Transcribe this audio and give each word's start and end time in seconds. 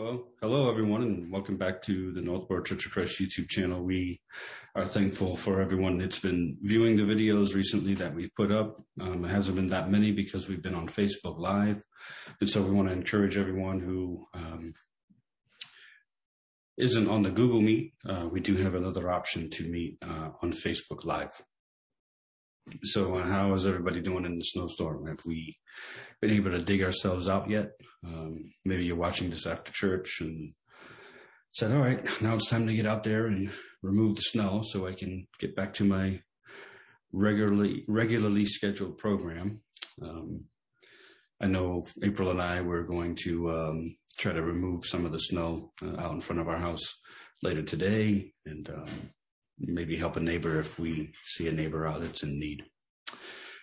Well, 0.00 0.28
hello 0.40 0.70
everyone, 0.70 1.02
and 1.02 1.30
welcome 1.30 1.58
back 1.58 1.82
to 1.82 2.10
the 2.12 2.22
Northborough 2.22 2.62
Church 2.62 2.86
of 2.86 2.92
Christ 2.92 3.20
YouTube 3.20 3.50
channel. 3.50 3.84
We 3.84 4.18
are 4.74 4.86
thankful 4.86 5.36
for 5.36 5.60
everyone 5.60 5.98
that's 5.98 6.18
been 6.18 6.56
viewing 6.62 6.96
the 6.96 7.02
videos 7.02 7.54
recently 7.54 7.92
that 7.96 8.14
we've 8.14 8.34
put 8.34 8.50
up. 8.50 8.82
Um, 8.98 9.26
it 9.26 9.28
hasn't 9.28 9.56
been 9.56 9.68
that 9.68 9.90
many 9.90 10.10
because 10.10 10.48
we've 10.48 10.62
been 10.62 10.74
on 10.74 10.88
Facebook 10.88 11.38
Live, 11.38 11.82
and 12.40 12.48
so 12.48 12.62
we 12.62 12.70
want 12.70 12.88
to 12.88 12.94
encourage 12.94 13.36
everyone 13.36 13.78
who 13.78 14.24
um, 14.32 14.72
not 16.78 17.06
on 17.06 17.22
the 17.22 17.30
Google 17.30 17.60
Meet. 17.60 17.92
Uh, 18.08 18.26
we 18.32 18.40
do 18.40 18.56
have 18.56 18.74
another 18.74 19.10
option 19.10 19.50
to 19.50 19.64
meet 19.64 19.98
uh, 20.00 20.30
on 20.40 20.50
Facebook 20.50 21.04
Live. 21.04 21.42
So, 22.82 23.14
uh, 23.14 23.22
how 23.22 23.54
is 23.54 23.66
everybody 23.66 24.00
doing 24.00 24.24
in 24.24 24.38
the 24.38 24.44
snowstorm? 24.44 25.06
Have 25.06 25.24
we 25.24 25.58
been 26.20 26.30
able 26.30 26.50
to 26.52 26.62
dig 26.62 26.82
ourselves 26.82 27.28
out 27.28 27.50
yet? 27.50 27.72
Um, 28.06 28.52
maybe 28.64 28.84
you're 28.84 28.96
watching 28.96 29.30
this 29.30 29.46
after 29.46 29.72
church 29.72 30.20
and 30.20 30.52
said, 31.50 31.72
all 31.72 31.78
right, 31.78 32.04
now 32.22 32.34
it's 32.34 32.48
time 32.48 32.66
to 32.66 32.74
get 32.74 32.86
out 32.86 33.02
there 33.02 33.26
and 33.26 33.50
remove 33.82 34.16
the 34.16 34.22
snow 34.22 34.62
so 34.64 34.86
I 34.86 34.92
can 34.92 35.26
get 35.38 35.56
back 35.56 35.74
to 35.74 35.84
my 35.84 36.20
regularly, 37.12 37.84
regularly 37.88 38.46
scheduled 38.46 38.98
program. 38.98 39.60
Um, 40.00 40.44
I 41.40 41.46
know 41.46 41.86
April 42.02 42.30
and 42.30 42.40
I 42.40 42.60
were 42.60 42.84
going 42.84 43.16
to 43.24 43.50
um, 43.50 43.96
try 44.18 44.32
to 44.32 44.42
remove 44.42 44.84
some 44.84 45.06
of 45.06 45.12
the 45.12 45.18
snow 45.18 45.72
uh, 45.82 45.96
out 45.98 46.12
in 46.12 46.20
front 46.20 46.40
of 46.40 46.48
our 46.48 46.58
house 46.58 46.82
later 47.42 47.62
today 47.62 48.32
and 48.46 48.68
um, 48.68 49.10
maybe 49.60 49.96
help 49.96 50.16
a 50.16 50.20
neighbor 50.20 50.58
if 50.58 50.78
we 50.78 51.12
see 51.24 51.46
a 51.48 51.52
neighbor 51.52 51.86
out 51.86 52.00
that's 52.00 52.22
in 52.22 52.38
need. 52.38 52.64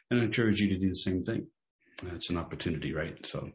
And 0.09 0.21
I 0.21 0.23
encourage 0.23 0.59
you 0.59 0.69
to 0.69 0.79
do 0.79 0.89
the 0.89 0.95
same 0.95 1.23
thing. 1.23 1.47
It's 2.13 2.29
an 2.29 2.37
opportunity, 2.37 2.93
right? 2.93 3.25
So 3.25 3.49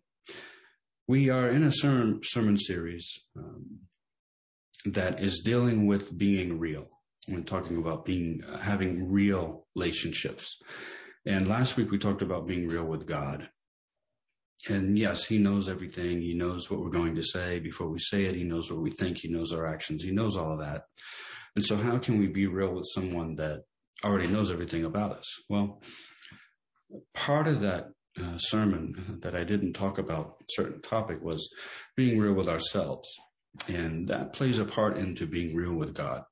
we 1.06 1.30
are 1.30 1.48
in 1.48 1.62
a 1.62 1.72
sermon, 1.72 2.20
sermon 2.22 2.58
series 2.58 3.18
um, 3.36 3.80
that 4.84 5.22
is 5.22 5.40
dealing 5.44 5.86
with 5.86 6.16
being 6.16 6.58
real. 6.58 6.88
We're 7.28 7.42
talking 7.42 7.78
about 7.78 8.04
being 8.04 8.42
uh, 8.48 8.58
having 8.58 9.10
real 9.10 9.66
relationships. 9.76 10.58
And 11.24 11.46
last 11.46 11.76
week 11.76 11.90
we 11.90 11.98
talked 11.98 12.22
about 12.22 12.48
being 12.48 12.66
real 12.66 12.84
with 12.84 13.06
God. 13.06 13.48
And 14.68 14.98
yes, 14.98 15.24
he 15.24 15.38
knows 15.38 15.68
everything. 15.68 16.20
He 16.20 16.34
knows 16.34 16.70
what 16.70 16.80
we're 16.80 16.90
going 16.90 17.14
to 17.16 17.22
say 17.22 17.58
before 17.60 17.88
we 17.88 17.98
say 17.98 18.24
it. 18.24 18.34
He 18.34 18.44
knows 18.44 18.70
what 18.70 18.80
we 18.80 18.90
think. 18.90 19.18
He 19.18 19.28
knows 19.28 19.52
our 19.52 19.66
actions. 19.66 20.02
He 20.02 20.10
knows 20.10 20.36
all 20.36 20.52
of 20.52 20.60
that. 20.60 20.82
And 21.54 21.64
so 21.64 21.76
how 21.76 21.98
can 21.98 22.18
we 22.18 22.28
be 22.28 22.46
real 22.46 22.74
with 22.74 22.86
someone 22.94 23.36
that 23.36 23.64
already 24.04 24.28
knows 24.28 24.50
everything 24.50 24.84
about 24.84 25.12
us? 25.12 25.26
Well, 25.48 25.82
part 27.14 27.46
of 27.46 27.60
that 27.60 27.90
uh, 28.20 28.38
sermon 28.38 29.18
that 29.22 29.34
I 29.34 29.44
didn't 29.44 29.74
talk 29.74 29.98
about 29.98 30.42
certain 30.50 30.80
topic 30.80 31.22
was 31.22 31.48
being 31.96 32.18
real 32.18 32.34
with 32.34 32.48
ourselves. 32.48 33.08
And 33.68 34.08
that 34.08 34.32
plays 34.32 34.58
a 34.58 34.64
part 34.64 34.96
into 34.96 35.26
being 35.26 35.54
real 35.54 35.74
with 35.74 35.94
God. 35.94 36.24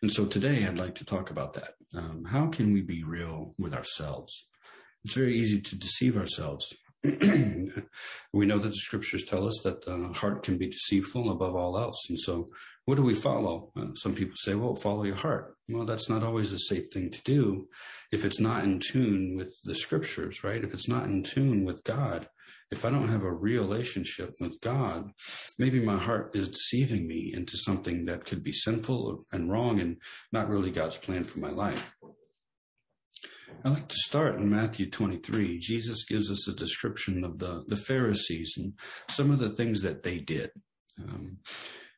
And 0.00 0.12
so 0.12 0.26
today 0.26 0.66
I'd 0.66 0.78
like 0.78 0.96
to 0.96 1.04
talk 1.04 1.30
about 1.30 1.54
that. 1.54 1.74
Um, 1.94 2.24
how 2.24 2.48
can 2.48 2.72
we 2.72 2.82
be 2.82 3.02
real 3.04 3.54
with 3.58 3.74
ourselves? 3.74 4.46
It's 5.04 5.14
very 5.14 5.36
easy 5.36 5.60
to 5.60 5.76
deceive 5.76 6.16
ourselves. 6.16 6.72
we 7.04 8.46
know 8.46 8.58
that 8.58 8.68
the 8.68 8.74
scriptures 8.74 9.24
tell 9.24 9.46
us 9.46 9.60
that 9.64 9.84
the 9.84 10.12
heart 10.14 10.44
can 10.44 10.56
be 10.56 10.68
deceitful 10.68 11.30
above 11.30 11.54
all 11.54 11.76
else. 11.78 12.00
And 12.08 12.18
so 12.18 12.50
what 12.84 12.96
do 12.96 13.02
we 13.02 13.14
follow? 13.14 13.70
Uh, 13.76 13.94
some 13.94 14.14
people 14.14 14.34
say, 14.36 14.54
well, 14.54 14.74
follow 14.74 15.04
your 15.04 15.16
heart. 15.16 15.54
Well, 15.68 15.86
that's 15.86 16.08
not 16.08 16.24
always 16.24 16.52
a 16.52 16.58
safe 16.58 16.86
thing 16.92 17.10
to 17.10 17.22
do 17.22 17.68
if 18.10 18.24
it's 18.24 18.40
not 18.40 18.64
in 18.64 18.80
tune 18.80 19.36
with 19.36 19.54
the 19.64 19.74
scriptures, 19.74 20.42
right? 20.42 20.64
If 20.64 20.74
it's 20.74 20.88
not 20.88 21.04
in 21.04 21.22
tune 21.22 21.64
with 21.64 21.84
God, 21.84 22.28
if 22.72 22.84
I 22.84 22.90
don't 22.90 23.08
have 23.08 23.22
a 23.22 23.32
real 23.32 23.62
relationship 23.62 24.34
with 24.40 24.60
God, 24.60 25.04
maybe 25.58 25.84
my 25.84 25.96
heart 25.96 26.34
is 26.34 26.48
deceiving 26.48 27.06
me 27.06 27.32
into 27.34 27.56
something 27.56 28.06
that 28.06 28.24
could 28.24 28.42
be 28.42 28.52
sinful 28.52 29.24
and 29.30 29.50
wrong 29.50 29.78
and 29.78 29.98
not 30.32 30.48
really 30.48 30.70
God's 30.70 30.96
plan 30.96 31.24
for 31.24 31.38
my 31.38 31.50
life. 31.50 31.94
I'd 33.64 33.72
like 33.72 33.88
to 33.88 33.96
start 33.96 34.36
in 34.36 34.50
Matthew 34.50 34.90
23. 34.90 35.58
Jesus 35.58 36.04
gives 36.04 36.30
us 36.30 36.48
a 36.48 36.54
description 36.54 37.22
of 37.22 37.38
the, 37.38 37.62
the 37.68 37.76
Pharisees 37.76 38.54
and 38.56 38.72
some 39.08 39.30
of 39.30 39.38
the 39.38 39.50
things 39.50 39.82
that 39.82 40.02
they 40.02 40.18
did. 40.18 40.50
Um, 40.98 41.38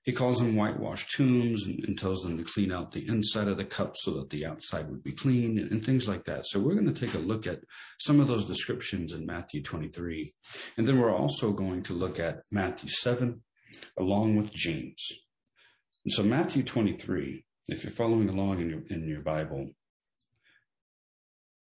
he 0.04 0.12
calls 0.12 0.38
them 0.38 0.54
whitewashed 0.54 1.10
tombs 1.16 1.64
and, 1.64 1.82
and, 1.84 1.98
tells 1.98 2.20
them 2.20 2.36
to 2.36 2.44
clean 2.44 2.70
out 2.70 2.92
the 2.92 3.08
inside 3.08 3.48
of 3.48 3.56
the 3.56 3.64
cup 3.64 3.94
so 3.96 4.12
that 4.12 4.28
the 4.28 4.44
outside 4.44 4.90
would 4.90 5.02
be 5.02 5.12
clean 5.12 5.58
and, 5.58 5.72
and 5.72 5.84
things 5.84 6.06
like 6.06 6.24
that. 6.26 6.46
So 6.46 6.60
we're 6.60 6.74
going 6.74 6.92
to 6.92 7.06
take 7.06 7.14
a 7.14 7.18
look 7.18 7.46
at 7.46 7.60
some 7.98 8.20
of 8.20 8.28
those 8.28 8.46
descriptions 8.46 9.12
in 9.12 9.24
Matthew 9.24 9.62
23. 9.62 10.34
And 10.76 10.86
then 10.86 11.00
we're 11.00 11.14
also 11.14 11.52
going 11.52 11.82
to 11.84 11.94
look 11.94 12.20
at 12.20 12.42
Matthew 12.52 12.90
7 12.90 13.42
along 13.98 14.36
with 14.36 14.52
James. 14.52 15.02
And 16.04 16.12
so 16.12 16.22
Matthew 16.22 16.62
23, 16.62 17.44
if 17.68 17.82
you're 17.82 17.90
following 17.90 18.28
along 18.28 18.60
in 18.60 18.68
your, 18.68 18.82
in 18.90 19.08
your 19.08 19.22
Bible, 19.22 19.70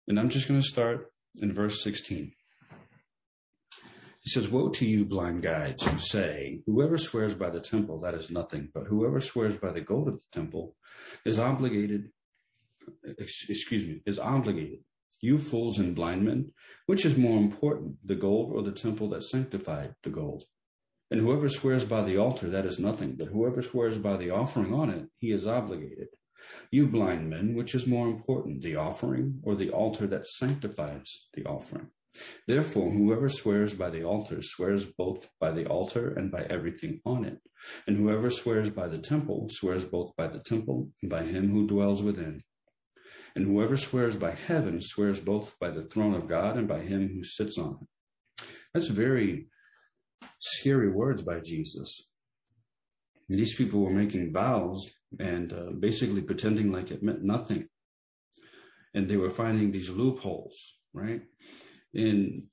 and 0.05 0.19
I'm 0.19 0.29
just 0.29 0.49
going 0.49 0.59
to 0.59 0.67
start 0.67 1.13
in 1.41 1.53
verse 1.53 1.81
16. 1.81 2.33
He 4.23 4.29
says, 4.29 4.47
Woe 4.47 4.69
to 4.69 4.85
you, 4.85 5.05
blind 5.05 5.43
guides, 5.43 5.85
who 5.85 5.97
say, 5.97 6.61
Whoever 6.65 6.97
swears 6.97 7.35
by 7.35 7.49
the 7.49 7.59
temple, 7.59 7.99
that 8.01 8.13
is 8.13 8.29
nothing, 8.29 8.69
but 8.73 8.87
whoever 8.87 9.19
swears 9.19 9.57
by 9.57 9.71
the 9.71 9.81
gold 9.81 10.07
of 10.07 10.15
the 10.15 10.27
temple 10.31 10.77
is 11.25 11.39
obligated, 11.39 12.09
excuse 13.03 13.85
me, 13.85 14.01
is 14.05 14.17
obligated. 14.17 14.79
You 15.21 15.37
fools 15.37 15.77
and 15.77 15.93
blind 15.93 16.23
men, 16.23 16.51
which 16.85 17.05
is 17.05 17.17
more 17.17 17.37
important, 17.37 17.97
the 18.05 18.15
gold 18.15 18.53
or 18.53 18.61
the 18.61 18.71
temple 18.71 19.09
that 19.09 19.25
sanctified 19.25 19.95
the 20.03 20.09
gold? 20.09 20.45
And 21.11 21.19
whoever 21.19 21.49
swears 21.49 21.83
by 21.83 22.03
the 22.03 22.17
altar, 22.17 22.49
that 22.49 22.65
is 22.65 22.79
nothing, 22.79 23.15
but 23.17 23.27
whoever 23.27 23.61
swears 23.61 23.97
by 23.97 24.15
the 24.15 24.29
offering 24.29 24.73
on 24.73 24.89
it, 24.89 25.09
he 25.17 25.31
is 25.31 25.45
obligated. 25.45 26.07
You 26.71 26.87
blind 26.87 27.29
men, 27.29 27.55
which 27.55 27.75
is 27.75 27.85
more 27.85 28.07
important, 28.07 28.61
the 28.61 28.77
offering 28.77 29.41
or 29.43 29.55
the 29.55 29.69
altar 29.69 30.07
that 30.07 30.27
sanctifies 30.27 31.27
the 31.33 31.45
offering? 31.45 31.89
Therefore, 32.47 32.91
whoever 32.91 33.29
swears 33.29 33.73
by 33.73 33.89
the 33.89 34.03
altar 34.03 34.41
swears 34.41 34.85
both 34.85 35.29
by 35.39 35.51
the 35.51 35.65
altar 35.67 36.13
and 36.13 36.31
by 36.31 36.43
everything 36.49 37.01
on 37.05 37.25
it. 37.25 37.39
And 37.87 37.97
whoever 37.97 38.29
swears 38.29 38.69
by 38.69 38.87
the 38.87 38.99
temple 38.99 39.47
swears 39.49 39.85
both 39.85 40.15
by 40.15 40.27
the 40.27 40.39
temple 40.39 40.89
and 41.01 41.09
by 41.09 41.23
him 41.23 41.51
who 41.51 41.67
dwells 41.67 42.01
within. 42.03 42.43
And 43.35 43.45
whoever 43.45 43.77
swears 43.77 44.15
by 44.15 44.31
heaven 44.31 44.81
swears 44.81 45.19
both 45.19 45.57
by 45.59 45.71
the 45.71 45.85
throne 45.85 46.13
of 46.13 46.27
God 46.27 46.55
and 46.55 46.67
by 46.67 46.81
him 46.81 47.09
who 47.09 47.23
sits 47.23 47.57
on 47.57 47.79
it. 47.81 48.45
That's 48.73 48.89
very 48.89 49.47
scary 50.39 50.89
words 50.89 51.21
by 51.21 51.39
Jesus. 51.39 52.09
These 53.29 53.55
people 53.55 53.81
were 53.81 53.91
making 53.91 54.33
vows 54.33 54.91
and 55.19 55.51
uh, 55.53 55.71
basically 55.79 56.21
pretending 56.21 56.71
like 56.71 56.91
it 56.91 57.01
meant 57.01 57.23
nothing. 57.23 57.67
And 58.93 59.09
they 59.09 59.17
were 59.17 59.29
finding 59.29 59.71
these 59.71 59.89
loopholes, 59.89 60.75
right? 60.93 61.21
And 61.93 62.43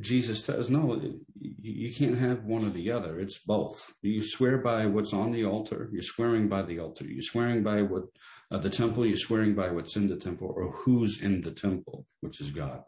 Jesus 0.00 0.44
says, 0.44 0.68
no, 0.68 1.00
you 1.40 1.94
can't 1.94 2.18
have 2.18 2.44
one 2.44 2.64
or 2.64 2.70
the 2.70 2.90
other. 2.90 3.20
It's 3.20 3.38
both. 3.38 3.94
You 4.02 4.22
swear 4.22 4.58
by 4.58 4.86
what's 4.86 5.12
on 5.12 5.30
the 5.30 5.44
altar. 5.44 5.88
You're 5.92 6.02
swearing 6.02 6.48
by 6.48 6.62
the 6.62 6.80
altar. 6.80 7.04
You're 7.04 7.22
swearing 7.22 7.62
by 7.62 7.82
what 7.82 8.04
uh, 8.50 8.58
the 8.58 8.70
temple. 8.70 9.06
You're 9.06 9.16
swearing 9.16 9.54
by 9.54 9.70
what's 9.70 9.94
in 9.96 10.08
the 10.08 10.16
temple 10.16 10.52
or 10.56 10.72
who's 10.72 11.20
in 11.20 11.42
the 11.42 11.52
temple, 11.52 12.06
which 12.20 12.40
is 12.40 12.50
God. 12.50 12.82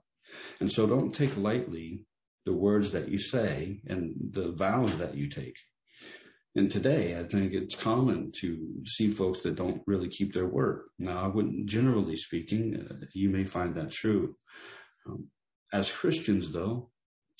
And 0.58 0.70
so 0.70 0.86
don't 0.86 1.14
take 1.14 1.36
lightly 1.36 2.06
the 2.44 2.54
words 2.54 2.90
that 2.92 3.08
you 3.08 3.18
say 3.18 3.82
and 3.86 4.14
the 4.32 4.52
vows 4.52 4.98
that 4.98 5.16
you 5.16 5.28
take. 5.28 5.56
And 6.56 6.70
today, 6.70 7.18
I 7.18 7.24
think 7.24 7.52
it's 7.52 7.74
common 7.74 8.32
to 8.40 8.82
see 8.84 9.08
folks 9.08 9.42
that 9.42 9.56
don't 9.56 9.82
really 9.86 10.08
keep 10.08 10.32
their 10.32 10.46
word. 10.46 10.86
Now, 10.98 11.22
I 11.22 11.26
wouldn't, 11.26 11.66
generally 11.66 12.16
speaking, 12.16 12.88
uh, 12.90 13.04
you 13.12 13.28
may 13.28 13.44
find 13.44 13.74
that 13.74 13.90
true. 13.90 14.36
Um, 15.06 15.26
as 15.72 15.90
Christians, 15.90 16.52
though, 16.52 16.90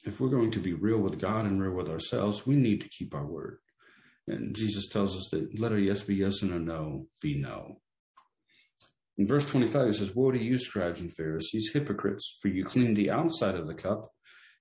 if 0.05 0.21
we're 0.21 0.29
going 0.29 0.51
to 0.53 0.61
be 0.61 0.73
real 0.73 0.99
with 0.99 1.19
God 1.19 1.47
and 1.47 1.61
real 1.61 1.73
with 1.73 1.89
ourselves, 1.89 2.47
we 2.47 2.57
need 2.57 2.81
to 2.81 2.89
keep 2.89 3.15
our 3.15 3.27
word. 3.27 3.59
And 4.29 4.55
Jesus 4.55 4.89
tells 4.89 5.17
us 5.17 5.29
that 5.31 5.59
let 5.59 5.73
a 5.73 5.81
yes 5.81 6.03
be 6.03 6.17
yes 6.17 6.43
and 6.43 6.53
a 6.53 6.59
no 6.59 7.07
be 7.21 7.41
no. 7.41 7.81
In 9.19 9.27
verse 9.27 9.47
25, 9.49 9.87
he 9.87 9.93
says, 9.95 10.15
Woe 10.15 10.31
to 10.31 10.43
you, 10.43 10.59
scribes 10.59 11.01
and 11.01 11.13
Pharisees, 11.13 11.71
hypocrites, 11.73 12.39
for 12.43 12.49
you 12.49 12.65
clean 12.65 12.95
the 12.95 13.11
outside 13.11 13.55
of 13.55 13.67
the 13.67 13.75
cup 13.75 14.11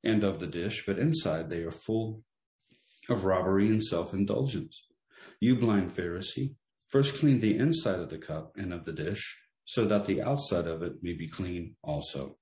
and 0.03 0.23
of 0.23 0.39
the 0.39 0.47
dish, 0.47 0.83
but 0.85 0.99
inside 0.99 1.49
they 1.49 1.63
are 1.63 1.71
full 1.71 2.23
of 3.09 3.25
robbery 3.25 3.67
and 3.67 3.83
self 3.83 4.13
indulgence. 4.13 4.81
You 5.41 5.57
blind 5.57 5.91
Pharisee, 5.91 6.55
first 6.89 7.15
clean 7.15 7.41
the 7.41 7.57
inside 7.57 7.99
of 7.99 8.09
the 8.09 8.17
cup 8.17 8.53
and 8.55 8.73
of 8.73 8.85
the 8.85 8.93
dish, 8.93 9.37
so 9.65 9.85
that 9.85 10.05
the 10.05 10.21
outside 10.21 10.67
of 10.67 10.81
it 10.83 10.93
may 11.01 11.13
be 11.13 11.27
clean 11.27 11.75
also. 11.83 12.37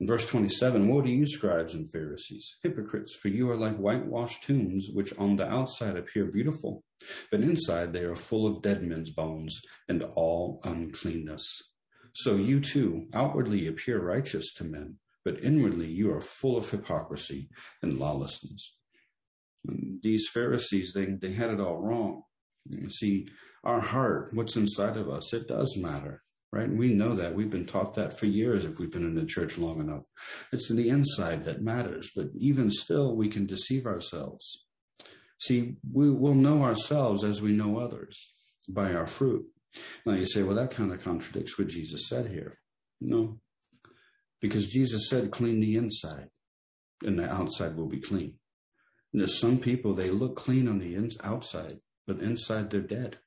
In 0.00 0.06
verse 0.06 0.28
27, 0.28 0.86
Woe 0.88 1.02
to 1.02 1.10
you, 1.10 1.26
scribes 1.26 1.74
and 1.74 1.90
Pharisees, 1.90 2.56
hypocrites, 2.62 3.16
for 3.16 3.28
you 3.28 3.50
are 3.50 3.56
like 3.56 3.76
whitewashed 3.76 4.44
tombs, 4.44 4.88
which 4.92 5.12
on 5.18 5.34
the 5.34 5.48
outside 5.48 5.96
appear 5.96 6.26
beautiful, 6.26 6.84
but 7.32 7.40
inside 7.40 7.92
they 7.92 8.04
are 8.04 8.14
full 8.14 8.46
of 8.46 8.62
dead 8.62 8.82
men's 8.84 9.10
bones 9.10 9.60
and 9.88 10.04
all 10.14 10.60
uncleanness. 10.62 11.44
So 12.14 12.36
you 12.36 12.60
too 12.60 13.08
outwardly 13.12 13.66
appear 13.66 14.00
righteous 14.00 14.54
to 14.54 14.64
men, 14.64 14.98
but 15.24 15.42
inwardly 15.42 15.88
you 15.88 16.12
are 16.12 16.20
full 16.20 16.56
of 16.56 16.70
hypocrisy 16.70 17.48
and 17.82 17.98
lawlessness. 17.98 18.74
these 20.02 20.28
Pharisees, 20.32 20.92
they, 20.94 21.06
they 21.06 21.32
had 21.32 21.50
it 21.50 21.60
all 21.60 21.82
wrong. 21.82 22.22
You 22.70 22.88
see, 22.88 23.26
our 23.64 23.80
heart, 23.80 24.30
what's 24.32 24.56
inside 24.56 24.96
of 24.96 25.08
us, 25.08 25.32
it 25.32 25.48
does 25.48 25.76
matter, 25.76 26.22
right? 26.52 26.68
And 26.68 26.78
we 26.78 26.94
know 26.94 27.14
that. 27.14 27.34
We've 27.34 27.50
been 27.50 27.66
taught 27.66 27.94
that 27.94 28.18
for 28.18 28.26
years 28.26 28.64
if 28.64 28.78
we've 28.78 28.92
been 28.92 29.06
in 29.06 29.14
the 29.14 29.26
church 29.26 29.58
long 29.58 29.80
enough. 29.80 30.02
It's 30.52 30.68
the 30.68 30.88
inside 30.88 31.44
that 31.44 31.62
matters, 31.62 32.10
but 32.14 32.28
even 32.38 32.70
still, 32.70 33.16
we 33.16 33.28
can 33.28 33.46
deceive 33.46 33.86
ourselves. 33.86 34.64
See, 35.40 35.76
we 35.92 36.10
will 36.10 36.34
know 36.34 36.62
ourselves 36.64 37.22
as 37.24 37.40
we 37.40 37.52
know 37.52 37.78
others 37.78 38.30
by 38.68 38.92
our 38.92 39.06
fruit. 39.06 39.46
Now 40.04 40.14
you 40.14 40.26
say, 40.26 40.42
well, 40.42 40.56
that 40.56 40.70
kind 40.70 40.92
of 40.92 41.02
contradicts 41.02 41.58
what 41.58 41.68
Jesus 41.68 42.08
said 42.08 42.28
here. 42.28 42.58
No, 43.00 43.38
because 44.40 44.66
Jesus 44.68 45.08
said, 45.08 45.30
clean 45.30 45.60
the 45.60 45.76
inside 45.76 46.28
and 47.02 47.18
the 47.18 47.30
outside 47.30 47.76
will 47.76 47.88
be 47.88 48.00
clean. 48.00 48.34
And 49.12 49.20
there's 49.20 49.38
some 49.38 49.58
people, 49.58 49.94
they 49.94 50.10
look 50.10 50.36
clean 50.36 50.68
on 50.68 50.78
the 50.78 51.16
outside, 51.22 51.78
but 52.06 52.20
inside 52.20 52.70
they're 52.70 52.80
dead. 52.80 53.18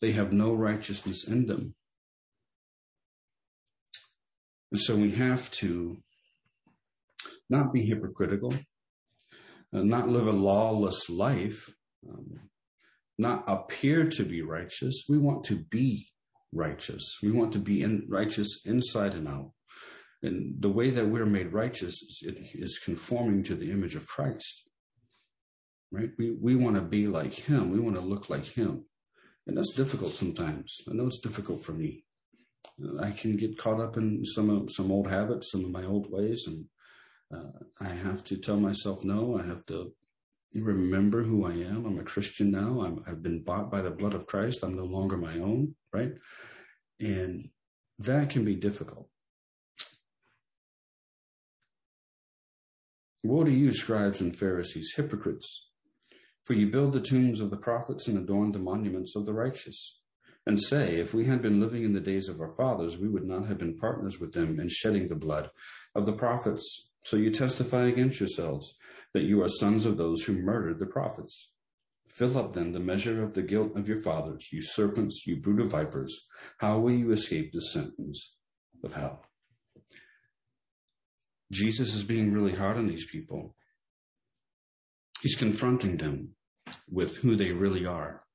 They 0.00 0.12
have 0.12 0.32
no 0.32 0.54
righteousness 0.54 1.26
in 1.26 1.46
them. 1.46 1.74
And 4.72 4.80
so 4.80 4.96
we 4.96 5.12
have 5.12 5.50
to 5.52 5.98
not 7.48 7.72
be 7.72 7.86
hypocritical, 7.86 8.52
uh, 9.72 9.82
not 9.82 10.08
live 10.08 10.26
a 10.26 10.32
lawless 10.32 11.08
life, 11.08 11.72
um, 12.08 12.40
not 13.18 13.44
appear 13.46 14.08
to 14.10 14.24
be 14.24 14.42
righteous. 14.42 15.04
We 15.08 15.18
want 15.18 15.44
to 15.44 15.56
be 15.56 16.08
righteous. 16.52 17.18
We 17.22 17.30
want 17.30 17.52
to 17.52 17.58
be 17.58 17.82
in, 17.82 18.06
righteous 18.08 18.60
inside 18.64 19.14
and 19.14 19.28
out. 19.28 19.52
And 20.22 20.60
the 20.60 20.70
way 20.70 20.90
that 20.90 21.08
we're 21.08 21.26
made 21.26 21.52
righteous 21.52 22.02
is, 22.02 22.22
is 22.54 22.80
conforming 22.82 23.44
to 23.44 23.54
the 23.54 23.70
image 23.70 23.94
of 23.94 24.06
Christ. 24.06 24.64
Right? 25.92 26.10
We, 26.18 26.36
we 26.40 26.56
want 26.56 26.76
to 26.76 26.82
be 26.82 27.06
like 27.06 27.34
him. 27.34 27.70
We 27.70 27.78
want 27.78 27.96
to 27.96 28.02
look 28.02 28.28
like 28.28 28.46
him. 28.46 28.84
And 29.46 29.56
that's 29.56 29.74
difficult 29.74 30.10
sometimes. 30.10 30.78
I 30.90 30.94
know 30.94 31.06
it's 31.06 31.20
difficult 31.20 31.62
for 31.62 31.72
me. 31.72 32.05
I 33.00 33.10
can 33.10 33.36
get 33.36 33.58
caught 33.58 33.80
up 33.80 33.96
in 33.96 34.24
some 34.24 34.50
of, 34.50 34.70
some 34.72 34.90
old 34.90 35.08
habits, 35.08 35.50
some 35.50 35.64
of 35.64 35.70
my 35.70 35.84
old 35.84 36.10
ways, 36.10 36.44
and 36.46 36.66
uh, 37.34 37.58
I 37.80 37.88
have 37.88 38.22
to 38.24 38.36
tell 38.36 38.58
myself 38.58 39.04
no. 39.04 39.38
I 39.38 39.46
have 39.46 39.64
to 39.66 39.92
remember 40.54 41.22
who 41.22 41.44
I 41.44 41.52
am. 41.52 41.86
I'm 41.86 41.98
a 41.98 42.04
Christian 42.04 42.50
now. 42.50 42.82
I'm, 42.82 43.02
I've 43.06 43.22
been 43.22 43.42
bought 43.42 43.70
by 43.70 43.80
the 43.80 43.90
blood 43.90 44.14
of 44.14 44.26
Christ. 44.26 44.62
I'm 44.62 44.76
no 44.76 44.84
longer 44.84 45.16
my 45.16 45.38
own, 45.38 45.74
right? 45.92 46.12
And 47.00 47.50
that 47.98 48.30
can 48.30 48.44
be 48.44 48.54
difficult. 48.54 49.08
Woe 53.24 53.44
to 53.44 53.50
you, 53.50 53.72
scribes 53.72 54.20
and 54.20 54.36
Pharisees, 54.36 54.92
hypocrites! 54.94 55.68
For 56.44 56.54
you 56.54 56.70
build 56.70 56.92
the 56.92 57.00
tombs 57.00 57.40
of 57.40 57.50
the 57.50 57.56
prophets 57.56 58.06
and 58.06 58.16
adorn 58.16 58.52
the 58.52 58.60
monuments 58.60 59.16
of 59.16 59.26
the 59.26 59.32
righteous, 59.32 59.98
and 60.46 60.62
say, 60.62 61.00
If 61.00 61.12
we 61.12 61.24
had 61.26 61.42
been 61.42 61.60
living 61.60 61.84
in 61.84 61.92
the 61.92 62.00
days 62.00 62.28
of 62.28 62.40
our 62.40 62.54
fathers, 62.54 62.96
we 62.96 63.08
would 63.08 63.24
not 63.24 63.46
have 63.46 63.58
been 63.58 63.76
partners 63.76 64.20
with 64.20 64.32
them 64.32 64.60
in 64.60 64.68
shedding 64.68 65.08
the 65.08 65.14
blood 65.14 65.50
of 65.94 66.06
the 66.06 66.12
prophets. 66.12 66.88
So 67.02 67.16
you 67.16 67.30
testify 67.30 67.86
against 67.86 68.20
yourselves 68.20 68.74
that 69.12 69.24
you 69.24 69.42
are 69.42 69.48
sons 69.48 69.86
of 69.86 69.96
those 69.96 70.22
who 70.22 70.34
murdered 70.34 70.78
the 70.78 70.86
prophets. 70.86 71.50
Fill 72.08 72.38
up 72.38 72.54
then 72.54 72.72
the 72.72 72.80
measure 72.80 73.22
of 73.22 73.34
the 73.34 73.42
guilt 73.42 73.76
of 73.76 73.88
your 73.88 74.00
fathers, 74.02 74.48
you 74.52 74.62
serpents, 74.62 75.24
you 75.26 75.36
brood 75.36 75.60
of 75.60 75.70
vipers. 75.70 76.26
How 76.58 76.78
will 76.78 76.92
you 76.92 77.12
escape 77.12 77.52
the 77.52 77.60
sentence 77.60 78.34
of 78.82 78.94
hell? 78.94 79.22
Jesus 81.52 81.94
is 81.94 82.02
being 82.02 82.32
really 82.32 82.54
hard 82.54 82.76
on 82.76 82.86
these 82.86 83.06
people. 83.06 83.54
He's 85.20 85.36
confronting 85.36 85.96
them 85.96 86.30
with 86.90 87.16
who 87.18 87.36
they 87.36 87.52
really 87.52 87.86
are. 87.86 88.25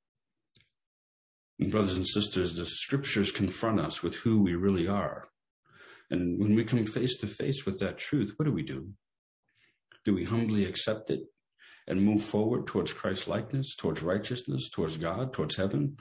And 1.62 1.72
brothers 1.72 1.96
and 1.96 2.08
sisters, 2.08 2.56
the 2.56 2.66
scriptures 2.66 3.32
confront 3.32 3.80
us 3.80 4.04
with 4.04 4.16
who 4.16 4.42
we 4.42 4.56
really 4.56 4.88
are. 4.88 5.30
And 6.10 6.42
when 6.42 6.56
we 6.56 6.66
come 6.66 6.86
face 6.86 7.16
to 7.20 7.28
face 7.28 7.66
with 7.66 7.80
that 7.80 7.98
truth, 7.98 8.34
what 8.36 8.46
do 8.46 8.52
we 8.52 8.64
do? 8.64 8.90
Do 10.04 10.14
we 10.14 10.26
humbly 10.26 10.66
accept 10.66 11.10
it 11.10 11.22
and 11.88 12.02
move 12.02 12.22
forward 12.22 12.68
towards 12.68 12.92
Christ 12.92 13.28
likeness, 13.28 13.76
towards 13.78 14.02
righteousness, 14.02 14.70
towards 14.70 14.98
God, 14.98 15.32
towards 15.32 15.56
heaven? 15.56 15.96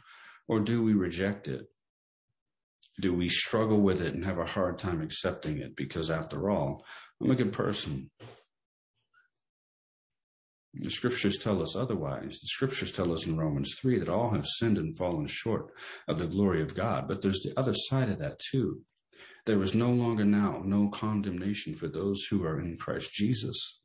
Or 0.49 0.59
do 0.59 0.83
we 0.83 0.95
reject 0.95 1.47
it 1.47 1.69
do 3.01 3.15
we 3.15 3.29
struggle 3.29 3.81
with 3.81 4.01
it 4.01 4.15
and 4.15 4.25
have 4.25 4.39
a 4.39 4.45
hard 4.45 4.79
time 4.79 5.01
accepting 5.01 5.59
it? 5.59 5.75
Because 5.77 6.11
after 6.11 6.51
all, 6.51 6.85
I'm 7.21 7.31
a 7.31 7.37
good 7.37 7.53
person. 7.53 8.11
The 10.75 10.91
scriptures 10.91 11.39
tell 11.39 11.61
us 11.61 11.75
otherwise. 11.75 12.39
The 12.41 12.47
scriptures 12.47 12.93
tell 12.93 13.13
us 13.13 13.27
in 13.27 13.37
Romans 13.37 13.75
3 13.81 13.99
that 13.99 14.09
all 14.09 14.31
have 14.31 14.47
sinned 14.47 14.79
and 14.79 14.97
fallen 14.97 15.27
short 15.27 15.73
of 16.07 16.19
the 16.19 16.29
glory 16.29 16.63
of 16.63 16.77
God. 16.77 17.09
But 17.09 17.23
there's 17.23 17.43
the 17.43 17.59
other 17.59 17.75
side 17.75 18.09
of 18.09 18.19
that 18.21 18.39
too. 18.39 18.83
There 19.47 19.63
is 19.63 19.75
no 19.75 19.91
longer 19.91 20.25
now 20.25 20.63
no 20.65 20.89
condemnation 20.89 21.75
for 21.75 21.89
those 21.89 22.25
who 22.31 22.45
are 22.45 22.61
in 22.61 22.77
Christ 22.77 23.13
Jesus. 23.13 23.81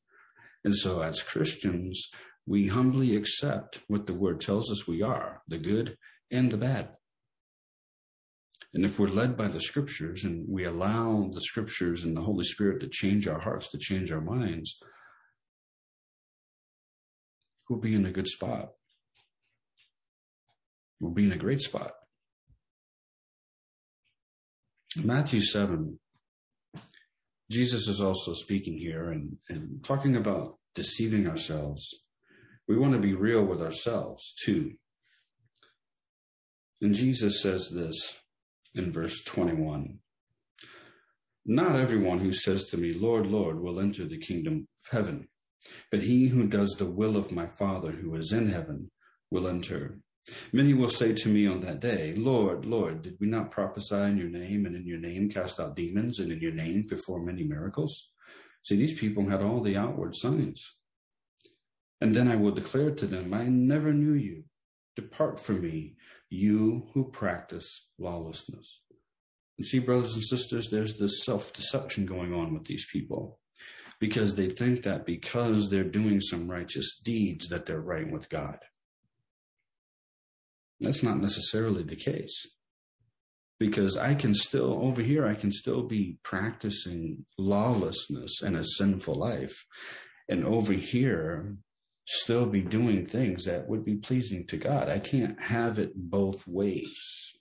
And 0.64 0.76
so 0.76 1.02
as 1.02 1.24
Christians, 1.24 2.10
we 2.46 2.68
humbly 2.68 3.16
accept 3.16 3.82
what 3.88 4.06
the 4.06 4.14
word 4.14 4.42
tells 4.42 4.72
us 4.72 4.88
we 4.88 5.02
are, 5.02 5.42
the 5.48 5.58
good 5.58 5.98
and 6.32 6.52
the 6.52 6.58
bad. 6.58 6.90
And 8.74 8.86
if 8.86 9.00
we're 9.00 9.08
led 9.08 9.38
by 9.38 9.48
the 9.48 9.62
scriptures 9.62 10.24
and 10.26 10.46
we 10.50 10.66
allow 10.66 11.30
the 11.32 11.42
scriptures 11.42 12.04
and 12.04 12.16
the 12.16 12.22
Holy 12.22 12.44
Spirit 12.44 12.82
to 12.82 12.90
change 12.90 13.28
our 13.28 13.40
hearts, 13.40 13.70
to 13.70 13.78
change 13.78 14.12
our 14.12 14.22
minds, 14.22 14.78
we'll 17.70 17.80
be 17.80 17.96
in 17.96 18.06
a 18.06 18.12
good 18.12 18.28
spot. 18.28 18.70
We'll 21.00 21.12
be 21.12 21.26
in 21.26 21.32
a 21.32 21.38
great 21.38 21.62
spot. 21.62 21.92
Matthew 25.04 25.42
7, 25.42 26.00
Jesus 27.52 27.88
is 27.88 28.00
also 28.00 28.34
speaking 28.34 28.78
here 28.78 29.12
and, 29.12 29.38
and 29.50 29.84
talking 29.84 30.16
about 30.16 30.58
deceiving 30.74 31.28
ourselves. 31.28 31.94
We 32.68 32.78
want 32.78 32.94
to 32.94 33.00
be 33.00 33.14
real 33.14 33.44
with 33.44 33.62
ourselves 33.62 34.34
too. 34.44 34.74
And 36.82 36.94
Jesus 36.94 37.42
says 37.42 37.70
this 37.70 38.14
in 38.74 38.92
verse 38.92 39.24
21. 39.24 40.00
Not 41.46 41.76
everyone 41.76 42.20
who 42.20 42.34
says 42.34 42.66
to 42.66 42.78
me, 42.78 42.94
Lord, 42.94 43.28
Lord, 43.28 43.60
will 43.60 43.80
enter 43.80 44.06
the 44.06 44.18
kingdom 44.18 44.68
of 44.86 44.98
heaven, 44.98 45.28
but 45.92 46.02
he 46.02 46.28
who 46.28 46.48
does 46.48 46.76
the 46.76 46.86
will 46.86 47.18
of 47.18 47.32
my 47.32 47.48
Father 47.48 47.92
who 47.92 48.16
is 48.16 48.32
in 48.32 48.50
heaven 48.50 48.92
will 49.32 49.48
enter. 49.48 50.00
Many 50.52 50.74
will 50.74 50.90
say 50.90 51.14
to 51.14 51.30
me 51.30 51.46
on 51.46 51.62
that 51.62 51.80
day, 51.80 52.16
Lord, 52.16 52.66
Lord, 52.66 53.04
did 53.04 53.18
we 53.20 53.28
not 53.28 53.52
prophesy 53.52 53.96
in 53.96 54.18
your 54.18 54.30
name 54.30 54.66
and 54.66 54.76
in 54.76 54.86
your 54.86 54.98
name 54.98 55.30
cast 55.30 55.60
out 55.60 55.76
demons 55.76 56.20
and 56.20 56.32
in 56.32 56.40
your 56.40 56.54
name 56.54 56.88
perform 56.88 57.26
many 57.26 57.44
miracles? 57.44 58.10
See, 58.64 58.76
these 58.76 59.00
people 59.00 59.30
had 59.30 59.44
all 59.44 59.62
the 59.62 59.78
outward 59.78 60.16
signs. 60.16 60.76
And 62.02 62.16
then 62.16 62.28
I 62.28 62.36
will 62.36 62.52
declare 62.52 62.92
to 62.92 63.06
them, 63.06 63.34
I 63.34 63.44
never 63.46 63.94
knew 63.94 64.14
you. 64.14 64.46
Depart 64.96 65.40
from 65.40 65.62
me, 65.62 65.96
you 66.30 66.88
who 66.94 67.12
practice 67.12 67.88
lawlessness. 68.00 68.82
And 69.58 69.66
see, 69.66 69.80
brothers 69.80 70.16
and 70.16 70.24
sisters, 70.24 70.70
there's 70.70 70.98
this 70.98 71.24
self 71.24 71.54
deception 71.54 72.06
going 72.06 72.34
on 72.34 72.54
with 72.54 72.66
these 72.66 72.86
people 72.92 73.40
because 74.06 74.36
they 74.36 74.50
think 74.50 74.84
that 74.84 75.04
because 75.04 75.72
they're 75.72 75.84
doing 75.84 76.22
some 76.22 76.48
righteous 76.48 77.00
deeds 77.04 77.48
that 77.48 77.66
they're 77.66 77.82
right 77.82 78.12
with 78.12 78.30
God. 78.30 78.60
That's 80.80 81.02
not 81.02 81.20
necessarily 81.20 81.82
the 81.82 81.96
case. 81.96 82.46
Because 83.60 83.98
I 83.98 84.14
can 84.14 84.36
still, 84.36 84.80
over 84.84 85.02
here, 85.02 85.26
I 85.26 85.34
can 85.34 85.52
still 85.52 85.82
be 85.82 86.20
practicing 86.22 87.26
lawlessness 87.40 88.44
and 88.44 88.56
a 88.56 88.64
sinful 88.64 89.16
life. 89.16 89.66
And 90.30 90.46
over 90.46 90.74
here, 90.74 91.56
still 92.06 92.46
be 92.46 92.62
doing 92.62 93.08
things 93.08 93.46
that 93.46 93.68
would 93.68 93.84
be 93.84 93.96
pleasing 93.96 94.46
to 94.50 94.58
God. 94.58 94.88
I 94.88 95.00
can't 95.00 95.42
have 95.42 95.80
it 95.80 95.94
both 95.96 96.46
ways. 96.46 97.32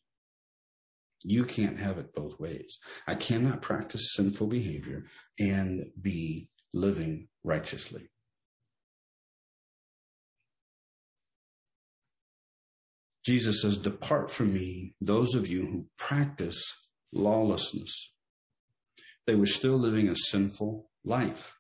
You 1.23 1.45
can't 1.45 1.79
have 1.79 1.99
it 1.99 2.15
both 2.15 2.41
ways. 2.41 2.79
I 3.07 3.17
cannot 3.17 3.61
practice 3.61 4.15
sinful 4.15 4.47
behavior 4.47 5.05
and 5.39 5.91
be 6.01 6.49
living 6.75 7.29
righteously. 7.43 8.11
Jesus 13.25 13.63
says, 13.63 13.79
Depart 13.79 14.31
from 14.31 14.53
me, 14.53 14.95
those 15.01 15.35
of 15.35 15.49
you 15.49 15.63
who 15.67 15.87
practice 15.97 16.63
lawlessness. 17.13 18.13
They 19.27 19.35
were 19.35 19.47
still 19.47 19.79
living 19.79 20.09
a 20.09 20.17
sinful 20.17 20.91
life. 21.05 21.55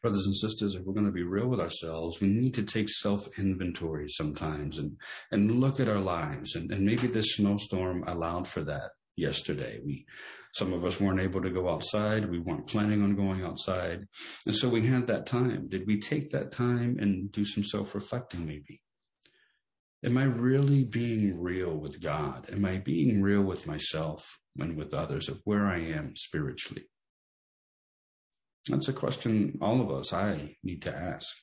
Brothers 0.00 0.26
and 0.26 0.36
sisters, 0.36 0.76
if 0.76 0.84
we're 0.84 0.94
going 0.94 1.06
to 1.06 1.12
be 1.12 1.24
real 1.24 1.48
with 1.48 1.60
ourselves, 1.60 2.20
we 2.20 2.28
need 2.28 2.54
to 2.54 2.62
take 2.62 2.88
self 2.88 3.26
inventory 3.36 4.06
sometimes 4.08 4.78
and, 4.78 4.96
and 5.32 5.60
look 5.60 5.80
at 5.80 5.88
our 5.88 5.98
lives. 5.98 6.54
And, 6.54 6.70
and 6.70 6.84
maybe 6.84 7.08
this 7.08 7.34
snowstorm 7.34 8.04
allowed 8.06 8.46
for 8.46 8.62
that 8.62 8.90
yesterday. 9.16 9.80
We 9.84 10.06
Some 10.54 10.72
of 10.72 10.84
us 10.84 11.00
weren't 11.00 11.20
able 11.20 11.42
to 11.42 11.50
go 11.50 11.68
outside. 11.68 12.30
We 12.30 12.38
weren't 12.38 12.68
planning 12.68 13.02
on 13.02 13.16
going 13.16 13.42
outside. 13.42 14.06
And 14.46 14.54
so 14.54 14.68
we 14.68 14.86
had 14.86 15.08
that 15.08 15.26
time. 15.26 15.68
Did 15.68 15.84
we 15.84 16.00
take 16.00 16.30
that 16.30 16.52
time 16.52 16.96
and 17.00 17.32
do 17.32 17.44
some 17.44 17.64
self 17.64 17.92
reflecting 17.94 18.46
maybe? 18.46 18.80
Am 20.04 20.16
I 20.16 20.24
really 20.24 20.84
being 20.84 21.40
real 21.40 21.74
with 21.74 22.00
God? 22.00 22.48
Am 22.52 22.64
I 22.64 22.78
being 22.78 23.20
real 23.20 23.42
with 23.42 23.66
myself 23.66 24.38
and 24.56 24.76
with 24.76 24.94
others 24.94 25.28
of 25.28 25.40
where 25.44 25.66
I 25.66 25.78
am 25.78 26.14
spiritually? 26.14 26.84
That's 28.68 28.88
a 28.88 28.92
question 28.92 29.58
all 29.60 29.80
of 29.80 29.90
us, 29.90 30.12
I 30.12 30.56
need 30.62 30.82
to 30.82 30.94
ask. 30.94 31.34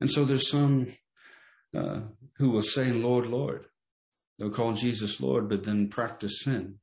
And 0.00 0.10
so 0.10 0.24
there's 0.24 0.50
some 0.50 0.88
uh, 1.76 2.00
who 2.38 2.50
will 2.50 2.62
say, 2.62 2.92
Lord, 2.92 3.26
Lord. 3.26 3.66
They'll 4.38 4.50
call 4.50 4.72
Jesus 4.72 5.20
Lord, 5.20 5.48
but 5.48 5.64
then 5.64 5.88
practice 5.88 6.40
sin. 6.42 6.78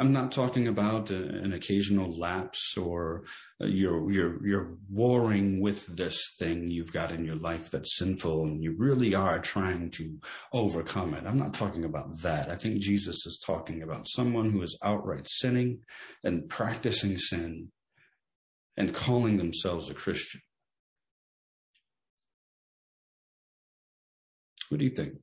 I'm 0.00 0.12
not 0.12 0.30
talking 0.30 0.68
about 0.68 1.10
an 1.10 1.52
occasional 1.52 2.16
lapse 2.16 2.76
or 2.76 3.24
uh, 3.60 3.66
you're, 3.66 4.08
you're, 4.12 4.46
you're 4.46 4.76
warring 4.88 5.60
with 5.60 5.86
this 5.88 6.36
thing 6.38 6.70
you've 6.70 6.92
got 6.92 7.10
in 7.10 7.24
your 7.24 7.34
life 7.34 7.72
that's 7.72 7.98
sinful 7.98 8.44
and 8.44 8.62
you 8.62 8.76
really 8.78 9.16
are 9.16 9.40
trying 9.40 9.90
to 9.92 10.20
overcome 10.52 11.14
it. 11.14 11.26
I'm 11.26 11.38
not 11.38 11.52
talking 11.52 11.84
about 11.84 12.20
that. 12.22 12.48
I 12.48 12.54
think 12.54 12.78
Jesus 12.78 13.26
is 13.26 13.42
talking 13.44 13.82
about 13.82 14.06
someone 14.08 14.52
who 14.52 14.62
is 14.62 14.78
outright 14.84 15.28
sinning 15.28 15.80
and 16.22 16.48
practicing 16.48 17.18
sin 17.18 17.72
and 18.76 18.94
calling 18.94 19.36
themselves 19.36 19.90
a 19.90 19.94
Christian. 19.94 20.40
What 24.68 24.78
do 24.78 24.84
you 24.84 24.94
think? 24.94 25.14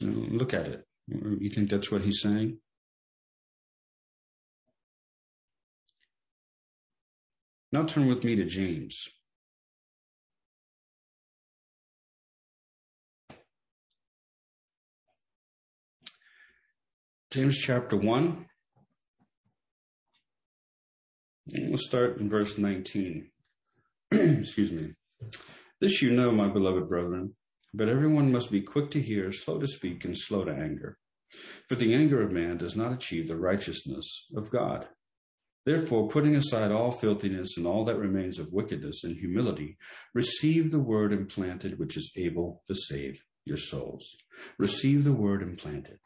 Look 0.00 0.54
at 0.54 0.68
it. 0.68 0.87
You 1.08 1.48
think 1.48 1.70
that's 1.70 1.90
what 1.90 2.04
he's 2.04 2.20
saying? 2.20 2.58
Now 7.72 7.84
turn 7.84 8.06
with 8.06 8.24
me 8.24 8.36
to 8.36 8.44
James. 8.44 9.08
James 17.30 17.58
chapter 17.58 17.96
1. 17.96 18.46
And 21.52 21.68
we'll 21.68 21.78
start 21.78 22.18
in 22.18 22.28
verse 22.28 22.56
19. 22.56 23.30
Excuse 24.12 24.72
me. 24.72 24.94
This 25.80 26.00
you 26.02 26.10
know, 26.10 26.30
my 26.30 26.48
beloved 26.48 26.88
brethren 26.88 27.34
but 27.74 27.88
everyone 27.88 28.32
must 28.32 28.50
be 28.50 28.60
quick 28.60 28.90
to 28.92 29.02
hear, 29.02 29.30
slow 29.32 29.58
to 29.58 29.66
speak, 29.66 30.04
and 30.04 30.16
slow 30.18 30.44
to 30.44 30.52
anger. 30.52 30.98
For 31.68 31.74
the 31.74 31.94
anger 31.94 32.22
of 32.22 32.32
man 32.32 32.56
does 32.56 32.76
not 32.76 32.92
achieve 32.92 33.28
the 33.28 33.36
righteousness 33.36 34.26
of 34.34 34.50
God. 34.50 34.88
Therefore, 35.66 36.08
putting 36.08 36.34
aside 36.34 36.72
all 36.72 36.90
filthiness 36.90 37.58
and 37.58 37.66
all 37.66 37.84
that 37.84 37.98
remains 37.98 38.38
of 38.38 38.52
wickedness 38.52 39.04
and 39.04 39.16
humility, 39.16 39.76
receive 40.14 40.70
the 40.70 40.80
word 40.80 41.12
implanted 41.12 41.78
which 41.78 41.96
is 41.96 42.10
able 42.16 42.62
to 42.68 42.74
save 42.74 43.22
your 43.44 43.58
souls. 43.58 44.16
Receive 44.58 45.04
the 45.04 45.12
word 45.12 45.42
implanted. 45.42 45.98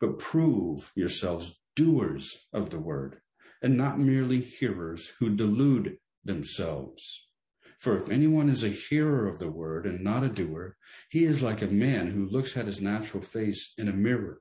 But 0.00 0.18
prove 0.18 0.92
yourselves 0.94 1.60
doers 1.76 2.46
of 2.52 2.70
the 2.70 2.78
word, 2.78 3.20
and 3.60 3.76
not 3.76 3.98
merely 3.98 4.40
hearers 4.40 5.12
who 5.18 5.36
delude 5.36 5.98
themselves. 6.24 7.27
For 7.78 7.96
if 7.96 8.10
anyone 8.10 8.48
is 8.48 8.64
a 8.64 8.68
hearer 8.68 9.28
of 9.28 9.38
the 9.38 9.50
word 9.50 9.86
and 9.86 10.02
not 10.02 10.24
a 10.24 10.28
doer, 10.28 10.76
he 11.08 11.24
is 11.24 11.42
like 11.42 11.62
a 11.62 11.68
man 11.68 12.08
who 12.08 12.28
looks 12.28 12.56
at 12.56 12.66
his 12.66 12.80
natural 12.80 13.22
face 13.22 13.72
in 13.78 13.88
a 13.88 13.92
mirror. 13.92 14.40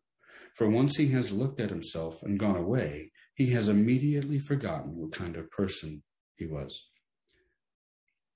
For 0.56 0.68
once 0.68 0.96
he 0.96 1.10
has 1.10 1.32
looked 1.32 1.60
at 1.60 1.70
himself 1.70 2.24
and 2.24 2.40
gone 2.40 2.56
away, 2.56 3.12
he 3.36 3.52
has 3.52 3.68
immediately 3.68 4.40
forgotten 4.40 4.96
what 4.96 5.12
kind 5.12 5.36
of 5.36 5.52
person 5.52 6.02
he 6.36 6.48
was. 6.48 6.88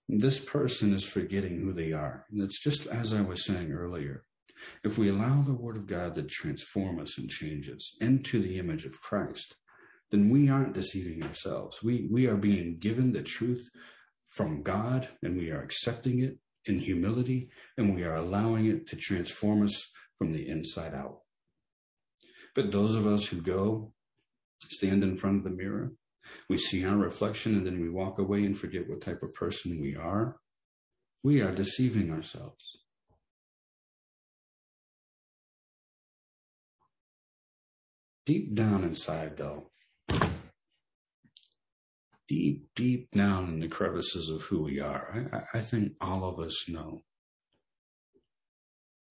This 0.08 0.40
person 0.40 0.94
is 0.94 1.04
forgetting 1.04 1.60
who 1.60 1.74
they 1.74 1.94
are. 1.94 2.28
And 2.32 2.44
it's 2.44 2.60
just 2.60 2.86
as 2.86 3.12
I 3.12 3.22
was 3.22 3.44
saying 3.44 3.72
earlier. 3.72 4.26
If 4.84 5.00
we 5.00 5.10
allow 5.10 5.42
the 5.42 5.54
Word 5.54 5.78
of 5.78 5.88
God 5.88 6.14
to 6.16 6.24
transform 6.24 7.00
us 7.00 7.18
and 7.18 7.28
change 7.28 7.70
us 7.70 7.96
into 8.00 8.40
the 8.40 8.60
image 8.60 8.86
of 8.86 9.02
Christ, 9.02 9.56
then 10.12 10.30
we 10.30 10.48
aren't 10.48 10.74
deceiving 10.74 11.24
ourselves. 11.24 11.82
We, 11.82 12.08
we 12.12 12.28
are 12.28 12.38
being 12.38 12.78
given 12.78 13.14
the 13.14 13.24
truth 13.24 13.68
from 14.32 14.64
God 14.64 15.10
and 15.22 15.38
we 15.38 15.52
are 15.52 15.62
accepting 15.62 16.22
it 16.22 16.38
in 16.66 16.80
humility 16.80 17.50
and 17.78 17.94
we 17.94 18.04
are 18.04 18.16
allowing 18.16 18.66
it 18.66 18.88
to 18.88 18.96
transform 18.96 19.64
us 19.64 19.86
from 20.18 20.32
the 20.32 20.48
inside 20.48 20.94
out. 20.96 21.20
But 22.56 22.72
those 22.72 22.96
of 22.96 23.06
us 23.06 23.28
who 23.28 23.42
go, 23.42 23.94
stand 24.70 25.04
in 25.04 25.18
front 25.18 25.38
of 25.38 25.44
the 25.44 25.50
mirror, 25.50 25.92
we 26.50 26.58
see 26.58 26.86
our 26.86 26.96
reflection 26.96 27.56
and 27.56 27.66
then 27.66 27.82
we 27.82 27.90
walk 27.90 28.20
away 28.20 28.46
and 28.46 28.58
forget 28.58 28.90
what 28.90 29.02
type 29.02 29.22
of 29.22 29.34
person 29.34 29.82
we 29.82 29.96
are, 29.96 30.38
we 31.24 31.42
are 31.42 31.52
deceiving 31.52 32.12
ourselves. 32.12 32.64
Deep 38.26 38.54
down 38.54 38.84
inside, 38.84 39.36
though, 39.38 39.71
deep, 42.32 42.70
deep 42.78 43.12
down 43.12 43.50
in 43.50 43.60
the 43.60 43.68
crevices 43.68 44.30
of 44.30 44.42
who 44.44 44.64
we 44.64 44.80
are. 44.80 45.28
I, 45.34 45.58
I 45.58 45.62
think 45.62 45.92
all 46.00 46.24
of 46.24 46.40
us 46.40 46.70
know 46.70 47.02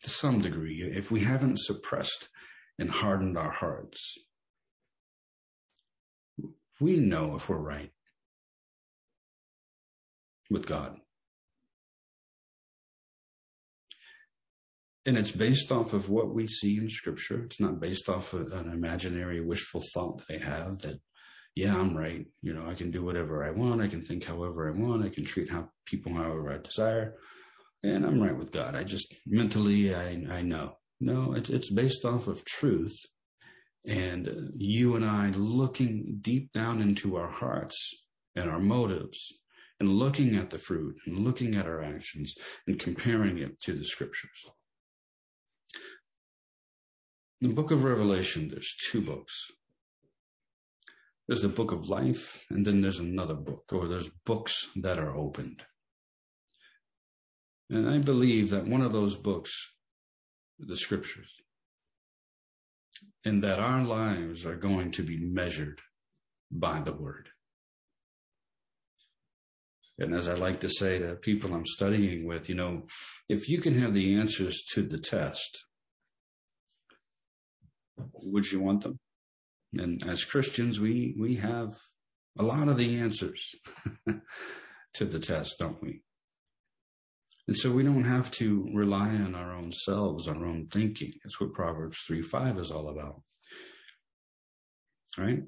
to 0.05 0.09
some 0.09 0.41
degree, 0.41 0.81
if 0.83 1.11
we 1.11 1.21
haven't 1.21 1.61
suppressed 1.61 2.31
and 2.79 2.89
hardened 2.89 3.37
our 3.37 3.51
hearts, 3.51 4.17
we 6.81 6.97
know 6.97 7.37
if 7.37 7.51
we're 7.51 7.59
right 7.59 7.91
with 10.49 10.65
God. 10.65 10.97
And 15.05 15.19
it's 15.19 15.33
based 15.33 15.71
off 15.71 15.93
of 15.93 16.09
what 16.09 16.35
we 16.35 16.47
see 16.47 16.79
in 16.79 16.89
Scripture. 16.89 17.45
It's 17.45 17.61
not 17.61 17.81
based 17.81 18.09
off 18.09 18.33
of 18.33 18.51
an 18.53 18.71
imaginary 18.71 19.43
wishful 19.43 19.83
thought 19.93 20.23
that 20.27 20.41
I 20.41 20.45
have 20.45 20.79
that 20.79 21.01
yeah, 21.55 21.77
I'm 21.77 21.97
right. 21.97 22.27
You 22.43 22.55
know, 22.55 22.67
I 22.67 22.75
can 22.75 22.91
do 22.91 23.05
whatever 23.05 23.45
I 23.45 23.51
want. 23.51 23.81
I 23.81 23.89
can 23.89 24.01
think 24.01 24.25
however 24.25 24.69
I 24.69 24.79
want. 24.79 25.05
I 25.05 25.09
can 25.09 25.25
treat 25.25 25.51
how 25.51 25.69
people 25.85 26.13
however 26.15 26.53
I 26.53 26.59
desire. 26.59 27.15
And 27.83 28.05
I'm 28.05 28.23
right 28.23 28.37
with 28.37 28.53
God. 28.53 28.75
I 28.75 28.85
just 28.85 29.15
mentally, 29.27 29.95
I, 29.95 30.25
I 30.31 30.43
know. 30.43 30.77
No, 31.01 31.35
it, 31.35 31.51
it's 31.51 31.71
based 31.71 32.05
off 32.05 32.27
of 32.29 32.45
truth. 32.45 32.97
And 33.87 34.29
uh, 34.29 34.33
you 34.57 34.95
and 34.95 35.05
I 35.05 35.31
looking 35.31 36.19
deep 36.21 36.53
down 36.53 36.83
into 36.83 37.17
our 37.17 37.31
hearts 37.31 37.95
and 38.37 38.51
our 38.51 38.61
motives 38.61 39.33
and 39.81 39.89
looking 39.89 40.37
at 40.37 40.51
the 40.51 40.59
fruit 40.59 40.97
and 41.07 41.19
looking 41.19 41.57
at 41.57 41.67
our 41.67 41.83
actions 41.83 42.35
and 42.67 42.79
comparing 42.79 43.39
it 43.39 43.61
to 43.63 43.73
the 43.73 43.85
scriptures. 43.85 44.47
The 47.41 47.49
book 47.49 47.71
of 47.71 47.85
Revelation, 47.85 48.49
there's 48.51 48.77
two 48.91 49.01
books. 49.01 49.51
There's 51.31 51.43
the 51.43 51.49
book 51.49 51.71
of 51.71 51.89
life, 51.89 52.45
and 52.51 52.67
then 52.67 52.81
there's 52.81 52.99
another 52.99 53.37
book, 53.37 53.63
or 53.71 53.87
there's 53.87 54.11
books 54.27 54.67
that 54.75 54.99
are 54.99 55.15
opened. 55.15 55.63
And 57.71 57.89
I 57.89 57.99
believe 57.99 58.51
that 58.51 58.67
one 58.67 58.83
of 58.83 58.93
those 58.93 59.15
books, 59.15 59.53
the 60.59 60.75
scriptures, 60.75 61.33
and 63.25 63.45
that 63.45 63.61
our 63.61 63.85
lives 63.85 64.45
are 64.45 64.57
going 64.57 64.91
to 64.91 65.05
be 65.05 65.19
measured 65.21 65.79
by 66.51 66.81
the 66.81 66.97
word. 66.97 67.29
And 70.01 70.13
as 70.17 70.29
I 70.29 70.35
like 70.35 70.59
to 70.63 70.69
say 70.69 70.99
to 70.99 71.15
people 71.15 71.55
I'm 71.55 71.65
studying 71.65 72.27
with, 72.27 72.49
you 72.49 72.57
know, 72.57 72.89
if 73.29 73.49
you 73.49 73.61
can 73.61 73.79
have 73.79 73.95
the 73.95 74.17
answers 74.17 74.65
to 74.73 74.83
the 74.83 74.99
test, 74.99 75.65
would 77.97 78.51
you 78.51 78.59
want 78.59 78.83
them? 78.83 78.99
And 79.75 80.05
as 80.09 80.25
Christians, 80.25 80.81
we, 80.81 81.15
we 81.19 81.37
have 81.37 81.79
a 82.39 82.43
lot 82.43 82.69
of 82.69 82.77
the 82.77 82.99
answers 82.99 83.55
to 84.95 85.05
the 85.05 85.19
test, 85.19 85.59
don't 85.59 85.83
we? 85.83 86.03
And 87.47 87.57
so 87.57 87.71
we 87.71 87.83
don't 87.83 88.05
have 88.05 88.31
to 88.33 88.69
rely 88.73 89.09
on 89.09 89.35
our 89.35 89.53
own 89.53 89.73
selves, 89.73 90.29
our 90.29 90.47
own 90.47 90.69
thinking. 90.71 91.13
That's 91.23 91.41
what 91.41 91.53
Proverbs 91.53 91.99
3 92.07 92.23
5 92.23 92.59
is 92.59 92.71
all 92.71 92.89
about. 92.89 93.23
Right? 95.19 95.43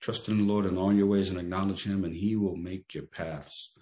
Trust 0.00 0.28
in 0.28 0.38
the 0.38 0.52
Lord 0.52 0.66
in 0.66 0.76
all 0.76 0.92
your 0.92 1.06
ways 1.06 1.30
and 1.30 1.38
acknowledge 1.38 1.84
him, 1.84 2.02
and 2.04 2.14
he 2.14 2.34
will 2.34 2.56
make 2.56 2.92
your 2.92 3.06
paths 3.06 3.72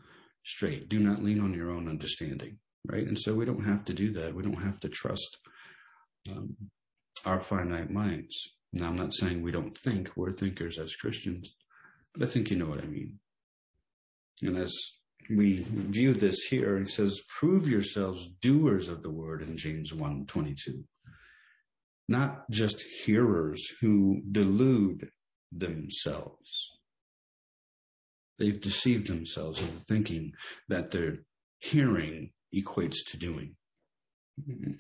straight. 0.44 0.88
Do 0.88 0.98
not 0.98 1.22
lean 1.22 1.40
on 1.40 1.54
your 1.54 1.70
own 1.70 1.88
understanding. 1.88 2.58
Right? 2.86 3.06
And 3.06 3.18
so 3.18 3.34
we 3.34 3.46
don't 3.46 3.64
have 3.64 3.84
to 3.86 3.94
do 3.94 4.12
that. 4.14 4.34
We 4.34 4.42
don't 4.42 4.62
have 4.62 4.80
to 4.80 4.88
trust 4.88 5.38
um, 6.30 6.56
our 7.24 7.40
finite 7.40 7.90
minds. 7.90 8.50
Now, 8.72 8.88
I'm 8.88 8.96
not 8.96 9.12
saying 9.14 9.42
we 9.42 9.50
don't 9.52 9.76
think, 9.76 10.10
we're 10.16 10.32
thinkers 10.32 10.78
as 10.78 10.94
Christians, 10.94 11.54
but 12.14 12.22
I 12.22 12.30
think 12.30 12.50
you 12.50 12.56
know 12.56 12.66
what 12.66 12.82
I 12.82 12.86
mean. 12.86 13.18
And 14.42 14.56
as 14.56 14.74
we 15.28 15.66
view 15.68 16.14
this 16.14 16.44
here, 16.44 16.78
he 16.78 16.86
says, 16.86 17.20
prove 17.38 17.68
yourselves 17.68 18.28
doers 18.40 18.88
of 18.88 19.02
the 19.02 19.10
word 19.10 19.42
in 19.42 19.56
James 19.56 19.92
1 19.92 20.26
22. 20.26 20.84
not 22.08 22.50
just 22.50 22.80
hearers 23.04 23.62
who 23.80 24.20
delude 24.32 25.10
themselves. 25.52 26.70
They've 28.38 28.60
deceived 28.60 29.06
themselves 29.06 29.60
into 29.62 29.78
thinking 29.80 30.32
that 30.68 30.90
their 30.90 31.18
hearing 31.60 32.32
equates 32.54 32.96
to 33.08 33.16
doing. 33.16 33.54
Mm-hmm. 34.40 34.72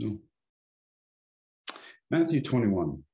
No. 0.00 0.18
Matthew 2.12 2.42
21. 2.42 3.04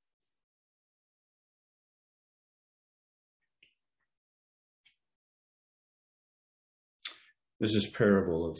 There's 7.61 7.75
this 7.75 7.89
parable 7.89 8.51
of 8.51 8.59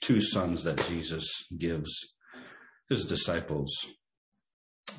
two 0.00 0.20
sons 0.20 0.62
that 0.62 0.86
Jesus 0.86 1.28
gives 1.58 1.90
his 2.88 3.04
disciples. 3.04 3.74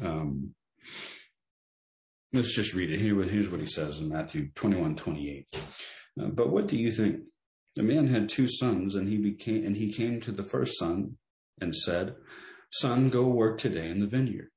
Um, 0.03 0.55
let's 2.33 2.53
just 2.53 2.74
read 2.74 2.91
it. 2.91 3.00
Here, 3.00 3.15
here's 3.24 3.48
what 3.48 3.62
he 3.62 3.67
says 3.67 4.01
in 4.01 4.10
Matthew 4.10 4.50
21, 4.55 4.98
28. 4.98 5.48
Uh, 5.53 6.25
but 6.33 6.50
what 6.50 6.67
do 6.67 6.75
you 6.75 6.91
think? 6.91 7.21
The 7.77 7.83
man 7.83 8.07
had 8.07 8.27
two 8.27 8.50
sons, 8.50 8.95
and 8.95 9.07
he 9.07 9.17
became 9.17 9.65
and 9.65 9.77
he 9.77 9.93
came 9.93 10.19
to 10.19 10.33
the 10.33 10.43
first 10.43 10.77
son 10.77 11.15
and 11.62 11.74
said, 11.74 12.15
Son, 12.74 13.10
go 13.10 13.25
work 13.25 13.57
today 13.57 13.89
in 13.89 14.01
the 14.01 14.07
vineyard. 14.07 14.50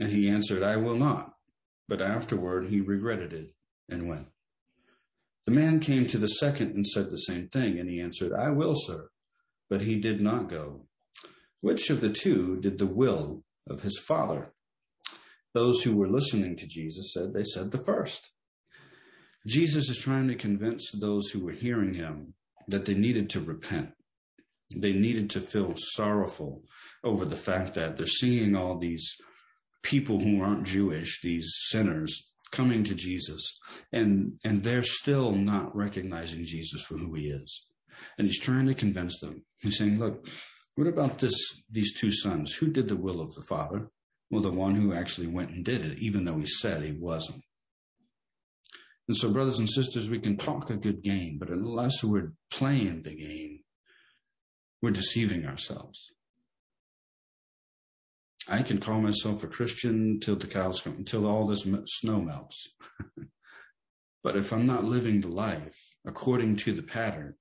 And 0.00 0.10
he 0.10 0.28
answered, 0.28 0.62
I 0.62 0.76
will 0.76 0.96
not. 0.96 1.34
But 1.88 2.02
afterward 2.02 2.68
he 2.68 2.80
regretted 2.80 3.32
it 3.32 3.54
and 3.88 4.08
went. 4.08 4.26
The 5.46 5.52
man 5.52 5.80
came 5.80 6.06
to 6.06 6.18
the 6.18 6.28
second 6.28 6.74
and 6.74 6.86
said 6.86 7.10
the 7.10 7.18
same 7.18 7.48
thing, 7.48 7.78
and 7.78 7.88
he 7.88 8.00
answered, 8.00 8.32
I 8.32 8.50
will, 8.50 8.74
sir. 8.74 9.08
But 9.68 9.82
he 9.82 10.00
did 10.00 10.20
not 10.20 10.48
go. 10.48 10.86
Which 11.60 11.90
of 11.90 12.00
the 12.00 12.10
two 12.10 12.58
did 12.60 12.78
the 12.78 12.86
will 12.86 13.44
of 13.68 13.82
his 13.82 13.98
father? 13.98 14.52
Those 15.52 15.82
who 15.82 15.96
were 15.96 16.08
listening 16.08 16.56
to 16.56 16.66
Jesus 16.66 17.12
said 17.12 17.32
they 17.32 17.44
said 17.44 17.70
the 17.70 17.82
first. 17.84 18.30
Jesus 19.46 19.90
is 19.90 19.98
trying 19.98 20.28
to 20.28 20.34
convince 20.34 20.90
those 20.92 21.30
who 21.30 21.40
were 21.44 21.52
hearing 21.52 21.94
him 21.94 22.34
that 22.66 22.86
they 22.86 22.94
needed 22.94 23.28
to 23.30 23.40
repent. 23.40 23.90
They 24.74 24.92
needed 24.92 25.30
to 25.30 25.40
feel 25.40 25.74
sorrowful 25.76 26.62
over 27.04 27.24
the 27.24 27.36
fact 27.36 27.74
that 27.74 27.96
they're 27.96 28.06
seeing 28.06 28.56
all 28.56 28.78
these 28.78 29.14
people 29.84 30.18
who 30.18 30.42
aren't 30.42 30.66
Jewish, 30.66 31.20
these 31.22 31.48
sinners, 31.68 32.32
coming 32.50 32.82
to 32.84 32.94
Jesus, 32.94 33.58
and 33.92 34.32
and 34.44 34.64
they're 34.64 34.82
still 34.82 35.32
not 35.32 35.74
recognizing 35.76 36.44
Jesus 36.44 36.82
for 36.82 36.96
who 36.96 37.14
he 37.14 37.26
is. 37.26 37.66
And 38.18 38.26
he's 38.26 38.40
trying 38.40 38.66
to 38.66 38.74
convince 38.74 39.20
them. 39.20 39.44
He's 39.60 39.78
saying, 39.78 39.98
look, 40.00 40.26
what 40.74 40.88
about 40.88 41.18
this 41.18 41.36
these 41.70 41.94
two 41.98 42.10
sons? 42.10 42.54
Who 42.54 42.68
did 42.68 42.88
the 42.88 42.96
will 42.96 43.20
of 43.20 43.34
the 43.34 43.46
Father? 43.48 43.90
Well, 44.30 44.42
the 44.42 44.50
one 44.50 44.74
who 44.74 44.92
actually 44.92 45.28
went 45.28 45.50
and 45.50 45.64
did 45.64 45.84
it, 45.84 45.98
even 45.98 46.24
though 46.24 46.38
he 46.38 46.46
said 46.46 46.82
he 46.82 46.96
wasn't. 46.98 47.42
And 49.06 49.16
so, 49.16 49.30
brothers 49.30 49.58
and 49.58 49.68
sisters, 49.68 50.08
we 50.08 50.18
can 50.18 50.36
talk 50.36 50.70
a 50.70 50.76
good 50.76 51.02
game, 51.02 51.36
but 51.38 51.50
unless 51.50 52.02
we're 52.02 52.32
playing 52.50 53.02
the 53.02 53.14
game, 53.14 53.60
we're 54.80 54.90
deceiving 54.90 55.44
ourselves. 55.46 56.13
I 58.48 58.62
can 58.62 58.78
call 58.78 59.00
myself 59.00 59.42
a 59.42 59.46
Christian 59.46 60.20
till 60.20 60.36
the 60.36 60.46
cows 60.46 60.80
come, 60.80 60.96
until 60.98 61.26
all 61.26 61.46
this 61.46 61.66
snow 61.86 62.20
melts. 62.20 62.68
but 64.22 64.36
if 64.36 64.52
I'm 64.52 64.66
not 64.66 64.84
living 64.84 65.20
the 65.20 65.28
life 65.28 65.78
according 66.06 66.56
to 66.56 66.72
the 66.74 66.82
pattern, 66.82 67.34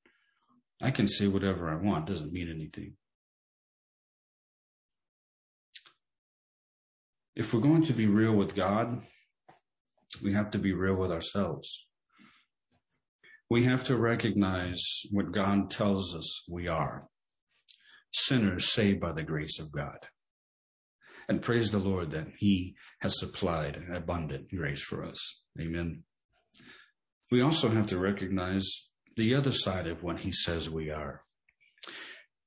I 0.82 0.92
can 0.92 1.08
say 1.08 1.28
whatever 1.28 1.70
I 1.70 1.76
want. 1.76 2.08
Doesn't 2.08 2.32
mean 2.32 2.50
anything. 2.50 2.96
If 7.36 7.54
we're 7.54 7.62
going 7.62 7.84
to 7.86 7.94
be 7.94 8.08
real 8.08 8.36
with 8.36 8.56
God, 8.56 9.02
we 10.22 10.34
have 10.34 10.52
to 10.52 10.60
be 10.60 10.72
real 10.72 10.96
with 10.96 11.12
ourselves. 11.12 11.88
We 13.50 13.64
have 13.66 13.84
to 13.86 13.98
recognize 13.98 14.82
what 15.12 15.32
God 15.32 15.70
tells 15.70 16.16
us 16.16 16.44
we 16.50 16.68
are 16.68 17.10
sinners 18.14 18.72
saved 18.72 19.00
by 19.00 19.12
the 19.12 19.24
grace 19.24 19.60
of 19.60 19.72
God. 19.72 20.08
And 21.28 21.42
praise 21.42 21.72
the 21.72 21.80
Lord 21.80 22.12
that 22.12 22.28
He 22.38 22.76
has 23.00 23.20
supplied 23.20 23.84
abundant 23.92 24.50
grace 24.50 24.84
for 24.84 25.04
us. 25.04 25.42
Amen. 25.60 26.04
We 27.32 27.42
also 27.42 27.70
have 27.70 27.88
to 27.88 27.98
recognize 27.98 28.70
the 29.16 29.34
other 29.36 29.54
side 29.54 29.88
of 29.88 30.04
what 30.04 30.20
He 30.20 30.32
says 30.32 30.70
we 30.70 30.90
are. 30.90 31.24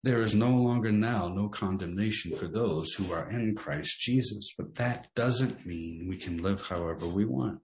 There 0.03 0.21
is 0.21 0.35
no 0.35 0.51
longer 0.51 0.93
now 0.93 1.29
no 1.29 1.49
condemnation 1.49 2.37
for 2.37 2.47
those 2.47 2.93
who 2.93 3.13
are 3.13 3.29
in 3.29 3.57
Christ 3.57 3.99
Jesus, 3.99 4.53
but 4.57 4.77
that 4.77 5.09
doesn't 5.17 5.67
mean 5.67 6.07
we 6.09 6.17
can 6.17 6.43
live 6.43 6.63
however 6.63 7.07
we 7.07 7.25
want. 7.25 7.61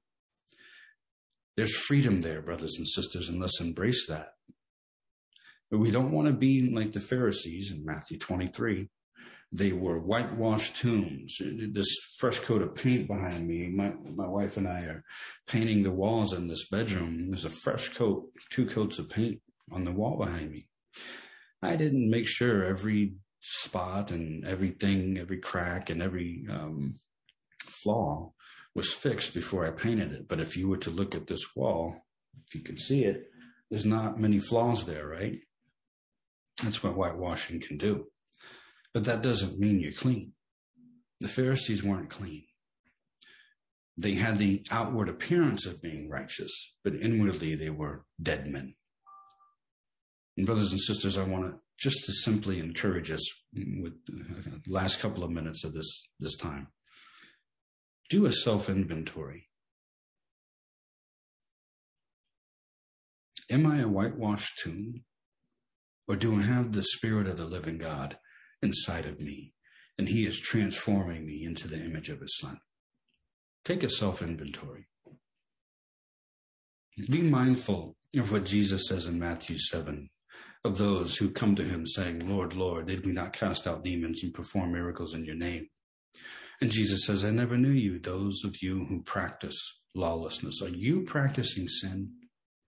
There's 1.57 1.77
freedom 1.77 2.23
there, 2.23 2.41
brothers 2.43 2.77
and 2.79 2.89
sisters, 2.89 3.29
and 3.29 3.41
let's 3.41 3.61
embrace 3.61 4.07
that. 4.09 4.31
But 5.71 5.79
we 5.79 5.91
don't 5.91 6.11
want 6.11 6.29
to 6.29 6.35
be 6.35 6.73
like 6.75 6.93
the 6.93 7.01
Pharisees 7.01 7.71
in 7.71 7.85
Matthew 7.85 8.19
23. 8.19 8.89
They 9.55 9.73
were 9.73 9.99
whitewashed 9.99 10.77
tombs. 10.77 11.37
This 11.39 11.95
fresh 12.19 12.39
coat 12.41 12.63
of 12.63 12.75
paint 12.75 13.07
behind 13.07 13.47
me. 13.47 13.69
My, 13.69 13.93
my 14.03 14.27
wife 14.27 14.57
and 14.57 14.67
I 14.67 14.81
are 14.81 15.05
painting 15.47 15.83
the 15.83 15.93
walls 15.93 16.33
in 16.33 16.49
this 16.49 16.67
bedroom. 16.69 17.29
There's 17.29 17.45
a 17.45 17.51
fresh 17.51 17.91
coat, 17.91 18.31
two 18.51 18.65
coats 18.65 18.99
of 18.99 19.11
paint 19.11 19.43
on 19.71 19.85
the 19.85 19.93
wall 19.93 20.17
behind 20.17 20.51
me. 20.51 20.69
I 21.61 21.77
didn't 21.77 22.11
make 22.11 22.27
sure 22.27 22.65
every 22.65 23.15
spot 23.43 24.11
and 24.11 24.47
everything, 24.49 25.19
every 25.19 25.39
crack 25.39 25.91
and 25.91 26.01
every 26.01 26.47
um, 26.51 26.95
flaw 27.59 28.33
was 28.75 28.93
fixed 28.93 29.35
before 29.35 29.67
I 29.67 29.71
painted 29.71 30.13
it. 30.13 30.29
But 30.29 30.41
if 30.41 30.57
you 30.57 30.69
were 30.69 30.79
to 30.79 30.91
look 30.91 31.15
at 31.15 31.27
this 31.27 31.55
wall, 31.55 32.07
if 32.47 32.55
you 32.55 32.63
can 32.63 32.79
see 32.79 33.05
it, 33.05 33.31
there's 33.71 33.85
not 33.85 34.19
many 34.19 34.39
flaws 34.39 34.87
there, 34.87 35.07
right? 35.07 35.41
That's 36.63 36.83
what 36.83 36.95
whitewashing 36.95 37.61
can 37.61 37.77
do. 37.77 38.07
But 38.95 39.05
that 39.05 39.23
doesn't 39.23 39.59
mean 39.59 39.81
you're 39.81 39.93
clean. 39.93 40.33
The 41.21 41.29
Pharisees 41.29 41.83
weren't 41.83 42.11
clean. 42.11 42.45
They 43.97 44.15
had 44.15 44.39
the 44.39 44.65
outward 44.71 45.09
appearance 45.09 45.67
of 45.67 45.83
being 45.83 46.09
righteous, 46.09 46.75
but 46.83 46.95
inwardly 46.95 47.55
they 47.55 47.71
were 47.71 48.05
dead 48.21 48.47
men. 48.47 48.75
And 50.37 50.47
brothers 50.47 50.73
and 50.73 50.81
sisters, 50.81 51.19
I 51.19 51.25
want 51.25 51.45
to 51.45 51.61
just 51.79 52.05
to 52.07 52.13
simply 52.13 52.59
encourage 52.59 53.11
us 53.11 53.25
with 53.55 53.95
the 54.07 54.61
last 54.67 55.01
couple 55.01 55.25
of 55.25 55.31
minutes 55.31 55.65
of 55.65 55.75
this, 55.75 56.09
this 56.21 56.37
time. 56.37 56.69
Do 58.09 58.27
a 58.27 58.33
self 58.33 58.69
inventory. 58.69 59.49
Am 63.51 63.67
I 63.67 63.81
a 63.81 63.89
whitewashed 63.89 64.59
tomb? 64.63 65.05
Or 66.09 66.17
do 66.17 66.39
I 66.39 66.43
have 66.43 66.73
the 66.73 66.83
Spirit 66.83 67.27
of 67.27 67.37
the 67.37 67.45
living 67.45 67.79
God 67.79 68.19
inside 68.63 69.07
of 69.07 69.21
me? 69.21 69.53
And 69.99 70.09
He 70.09 70.27
is 70.27 70.41
transforming 70.41 71.27
me 71.27 71.45
into 71.45 71.69
the 71.69 71.83
image 71.83 72.09
of 72.09 72.21
His 72.21 72.39
Son. 72.39 72.61
Take 73.65 73.83
a 73.83 73.91
self 73.91 74.23
inventory. 74.23 74.89
Be 77.09 77.23
mindful 77.23 77.97
of 78.17 78.33
what 78.33 78.45
Jesus 78.45 78.89
says 78.89 79.07
in 79.07 79.19
Matthew 79.19 79.59
7 79.59 80.11
of 80.65 80.79
those 80.79 81.17
who 81.17 81.31
come 81.31 81.57
to 81.57 81.65
him 81.65 81.87
saying, 81.87 82.29
Lord, 82.29 82.55
Lord, 82.55 82.87
did 82.87 83.05
we 83.05 83.13
not 83.13 83.33
cast 83.33 83.67
out 83.67 83.83
demons 83.83 84.23
and 84.23 84.33
perform 84.33 84.73
miracles 84.73 85.15
in 85.15 85.25
your 85.25 85.35
name? 85.35 85.69
And 86.61 86.71
Jesus 86.71 87.07
says, 87.07 87.25
I 87.25 87.31
never 87.31 87.57
knew 87.57 87.71
you, 87.71 87.99
those 87.99 88.45
of 88.45 88.63
you 88.63 88.85
who 88.85 89.03
practice 89.03 89.59
lawlessness. 89.95 90.63
Are 90.63 90.69
you 90.69 91.03
practicing 91.03 91.67
sin 91.67 92.13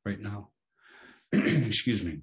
right 0.04 0.20
now? 0.20 0.50
Excuse 1.32 2.02
me. 2.02 2.22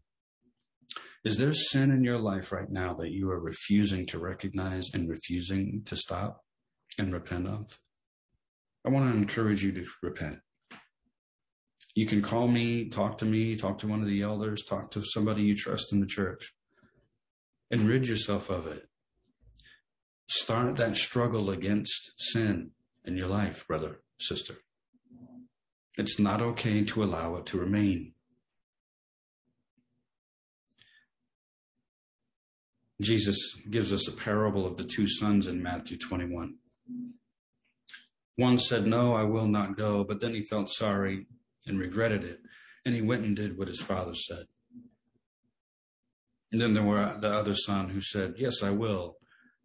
Is 1.23 1.37
there 1.37 1.53
sin 1.53 1.91
in 1.91 2.03
your 2.03 2.17
life 2.17 2.51
right 2.51 2.69
now 2.69 2.95
that 2.95 3.11
you 3.11 3.29
are 3.29 3.39
refusing 3.39 4.07
to 4.07 4.17
recognize 4.17 4.87
and 4.91 5.07
refusing 5.07 5.83
to 5.85 5.95
stop 5.95 6.43
and 6.97 7.13
repent 7.13 7.47
of? 7.47 7.79
I 8.85 8.89
want 8.89 9.11
to 9.11 9.17
encourage 9.17 9.63
you 9.63 9.71
to 9.73 9.85
repent. 10.01 10.39
You 11.93 12.07
can 12.07 12.23
call 12.23 12.47
me, 12.47 12.89
talk 12.89 13.19
to 13.19 13.25
me, 13.25 13.55
talk 13.55 13.77
to 13.79 13.87
one 13.87 14.01
of 14.01 14.07
the 14.07 14.21
elders, 14.23 14.63
talk 14.67 14.89
to 14.91 15.03
somebody 15.03 15.43
you 15.43 15.55
trust 15.55 15.93
in 15.93 15.99
the 15.99 16.07
church, 16.07 16.53
and 17.69 17.81
rid 17.81 18.07
yourself 18.07 18.49
of 18.49 18.65
it. 18.65 18.87
Start 20.27 20.77
that 20.77 20.97
struggle 20.97 21.51
against 21.51 22.13
sin 22.17 22.71
in 23.05 23.15
your 23.15 23.27
life, 23.27 23.67
brother, 23.67 24.01
sister. 24.19 24.55
It's 25.97 26.17
not 26.17 26.41
okay 26.41 26.83
to 26.85 27.03
allow 27.03 27.35
it 27.35 27.45
to 27.47 27.59
remain. 27.59 28.13
Jesus 33.01 33.55
gives 33.69 33.91
us 33.91 34.07
a 34.07 34.11
parable 34.11 34.65
of 34.65 34.77
the 34.77 34.83
two 34.83 35.07
sons 35.07 35.47
in 35.47 35.61
Matthew 35.61 35.97
21. 35.97 36.55
One 38.35 38.59
said, 38.59 38.85
No, 38.85 39.15
I 39.15 39.23
will 39.23 39.47
not 39.47 39.75
go, 39.75 40.03
but 40.03 40.21
then 40.21 40.33
he 40.33 40.43
felt 40.43 40.69
sorry 40.69 41.25
and 41.67 41.79
regretted 41.79 42.23
it. 42.23 42.39
And 42.85 42.95
he 42.95 43.01
went 43.01 43.25
and 43.25 43.35
did 43.35 43.57
what 43.57 43.67
his 43.67 43.81
father 43.81 44.15
said. 44.15 44.45
And 46.51 46.59
then 46.59 46.73
there 46.73 46.83
were 46.83 47.17
the 47.19 47.31
other 47.31 47.55
son 47.55 47.89
who 47.89 48.01
said, 48.01 48.35
Yes, 48.37 48.61
I 48.61 48.71
will. 48.71 49.17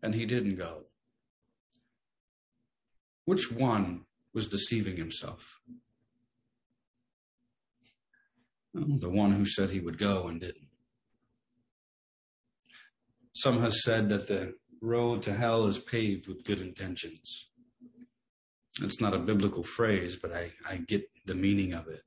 And 0.02 0.14
he 0.14 0.24
didn't 0.24 0.56
go. 0.56 0.84
Which 3.24 3.50
one 3.50 4.04
was 4.32 4.46
deceiving 4.46 4.96
himself? 4.96 5.58
Well, 8.72 8.98
the 8.98 9.10
one 9.10 9.32
who 9.32 9.46
said 9.46 9.70
he 9.70 9.80
would 9.80 9.98
go 9.98 10.28
and 10.28 10.40
didn't. 10.40 10.65
Some 13.36 13.60
have 13.60 13.74
said 13.74 14.08
that 14.08 14.28
the 14.28 14.54
road 14.80 15.22
to 15.24 15.34
hell 15.34 15.66
is 15.66 15.78
paved 15.78 16.26
with 16.26 16.42
good 16.42 16.58
intentions. 16.58 17.50
It's 18.80 18.98
not 18.98 19.12
a 19.12 19.18
biblical 19.18 19.62
phrase, 19.62 20.16
but 20.16 20.32
I, 20.32 20.52
I 20.66 20.78
get 20.78 21.04
the 21.26 21.34
meaning 21.34 21.74
of 21.74 21.86
it. 21.86 22.00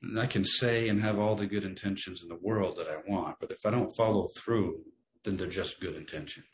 And 0.00 0.18
I 0.18 0.24
can 0.24 0.46
say 0.46 0.88
and 0.88 1.02
have 1.02 1.18
all 1.18 1.36
the 1.36 1.44
good 1.44 1.64
intentions 1.64 2.22
in 2.22 2.28
the 2.28 2.38
world 2.40 2.78
that 2.78 2.88
I 2.88 3.02
want, 3.06 3.36
but 3.38 3.50
if 3.50 3.66
I 3.66 3.70
don't 3.70 3.94
follow 3.98 4.28
through, 4.28 4.80
then 5.24 5.36
they're 5.36 5.46
just 5.46 5.78
good 5.78 5.94
intention. 5.94 6.44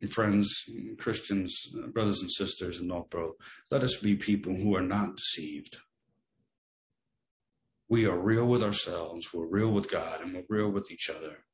And 0.00 0.12
friends, 0.12 0.52
Christians, 0.98 1.54
brothers 1.92 2.22
and 2.22 2.30
sisters 2.32 2.80
in 2.80 2.88
Northborough, 2.88 3.34
let 3.70 3.84
us 3.84 3.98
be 3.98 4.16
people 4.16 4.52
who 4.52 4.74
are 4.74 4.82
not 4.82 5.16
deceived 5.16 5.78
we 7.94 8.06
are 8.06 8.18
real 8.18 8.44
with 8.44 8.60
ourselves, 8.60 9.32
we're 9.32 9.46
real 9.46 9.70
with 9.70 9.88
God, 9.88 10.20
and 10.20 10.34
we're 10.34 10.42
real 10.48 10.68
with 10.68 10.90
each 10.90 11.08
other. 11.08 11.44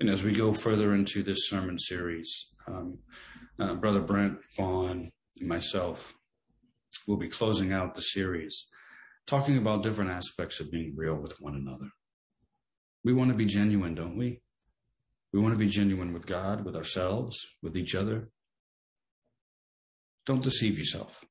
And 0.00 0.08
as 0.08 0.22
we 0.22 0.32
go 0.32 0.54
further 0.54 0.94
into 0.94 1.22
this 1.22 1.50
sermon 1.50 1.78
series, 1.78 2.54
um, 2.66 3.00
uh, 3.60 3.74
Brother 3.74 4.00
Brent 4.00 4.38
Vaughn 4.56 5.12
and 5.38 5.48
myself 5.48 6.14
will 7.06 7.18
be 7.18 7.28
closing 7.28 7.74
out 7.74 7.94
the 7.94 8.00
series, 8.00 8.68
talking 9.26 9.58
about 9.58 9.82
different 9.82 10.12
aspects 10.12 10.60
of 10.60 10.70
being 10.70 10.94
real 10.96 11.16
with 11.16 11.38
one 11.42 11.56
another. 11.56 11.90
We 13.04 13.12
want 13.12 13.32
to 13.32 13.36
be 13.36 13.44
genuine, 13.44 13.94
don't 13.94 14.16
we? 14.16 14.40
We 15.30 15.40
want 15.40 15.52
to 15.52 15.58
be 15.58 15.68
genuine 15.68 16.14
with 16.14 16.24
God, 16.24 16.64
with 16.64 16.74
ourselves, 16.74 17.36
with 17.62 17.76
each 17.76 17.94
other. 17.94 18.30
Don't 20.24 20.42
deceive 20.42 20.78
yourself. 20.78 21.22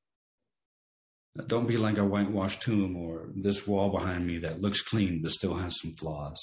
Don't 1.46 1.66
be 1.66 1.78
like 1.78 1.96
a 1.96 2.04
whitewashed 2.04 2.62
tomb 2.62 2.96
or 2.96 3.30
this 3.34 3.66
wall 3.66 3.90
behind 3.90 4.26
me 4.26 4.38
that 4.38 4.60
looks 4.60 4.82
clean 4.82 5.22
but 5.22 5.32
still 5.32 5.54
has 5.54 5.80
some 5.80 5.94
flaws. 5.94 6.38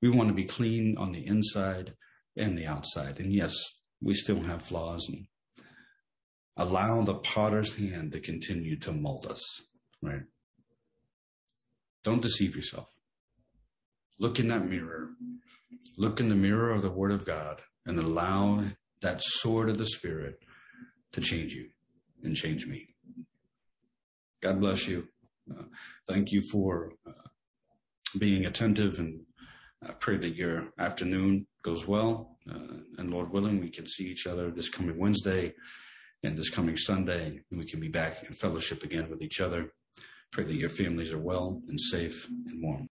We 0.00 0.08
want 0.08 0.28
to 0.28 0.34
be 0.34 0.44
clean 0.44 0.96
on 0.96 1.12
the 1.12 1.26
inside 1.26 1.94
and 2.36 2.56
the 2.56 2.66
outside. 2.66 3.18
And 3.18 3.32
yes, 3.32 3.54
we 4.00 4.14
still 4.14 4.42
have 4.42 4.62
flaws 4.62 5.08
and 5.08 5.26
allow 6.56 7.02
the 7.02 7.14
potter's 7.14 7.76
hand 7.76 8.12
to 8.12 8.20
continue 8.20 8.78
to 8.80 8.92
mold 8.92 9.26
us, 9.26 9.42
right? 10.00 10.22
Don't 12.04 12.22
deceive 12.22 12.54
yourself. 12.54 12.88
Look 14.20 14.38
in 14.38 14.48
that 14.48 14.68
mirror. 14.68 15.10
Look 15.98 16.20
in 16.20 16.28
the 16.28 16.36
mirror 16.36 16.70
of 16.70 16.82
the 16.82 16.90
Word 16.90 17.10
of 17.10 17.24
God 17.24 17.62
and 17.84 17.98
allow 17.98 18.62
that 19.02 19.22
sword 19.22 19.68
of 19.68 19.78
the 19.78 19.86
Spirit 19.86 20.38
to 21.12 21.20
change 21.20 21.52
you 21.52 21.68
and 22.22 22.36
change 22.36 22.66
me. 22.66 22.95
God 24.46 24.60
bless 24.60 24.86
you. 24.86 25.08
Uh, 25.50 25.64
thank 26.06 26.30
you 26.30 26.40
for 26.40 26.92
uh, 27.04 27.28
being 28.16 28.46
attentive 28.46 29.00
and 29.00 29.22
I 29.82 29.90
pray 29.94 30.18
that 30.18 30.36
your 30.36 30.68
afternoon 30.78 31.48
goes 31.64 31.84
well. 31.88 32.38
Uh, 32.48 32.78
and 32.96 33.10
Lord 33.10 33.32
willing, 33.32 33.60
we 33.60 33.70
can 33.70 33.88
see 33.88 34.04
each 34.04 34.24
other 34.24 34.52
this 34.52 34.68
coming 34.68 35.00
Wednesday 35.00 35.52
and 36.22 36.38
this 36.38 36.48
coming 36.48 36.76
Sunday. 36.76 37.40
And 37.50 37.58
we 37.58 37.66
can 37.66 37.80
be 37.80 37.88
back 37.88 38.22
in 38.22 38.34
fellowship 38.34 38.84
again 38.84 39.10
with 39.10 39.20
each 39.20 39.40
other. 39.40 39.72
Pray 40.30 40.44
that 40.44 40.54
your 40.54 40.70
families 40.70 41.12
are 41.12 41.18
well 41.18 41.60
and 41.66 41.80
safe 41.80 42.28
and 42.46 42.62
warm. 42.62 42.84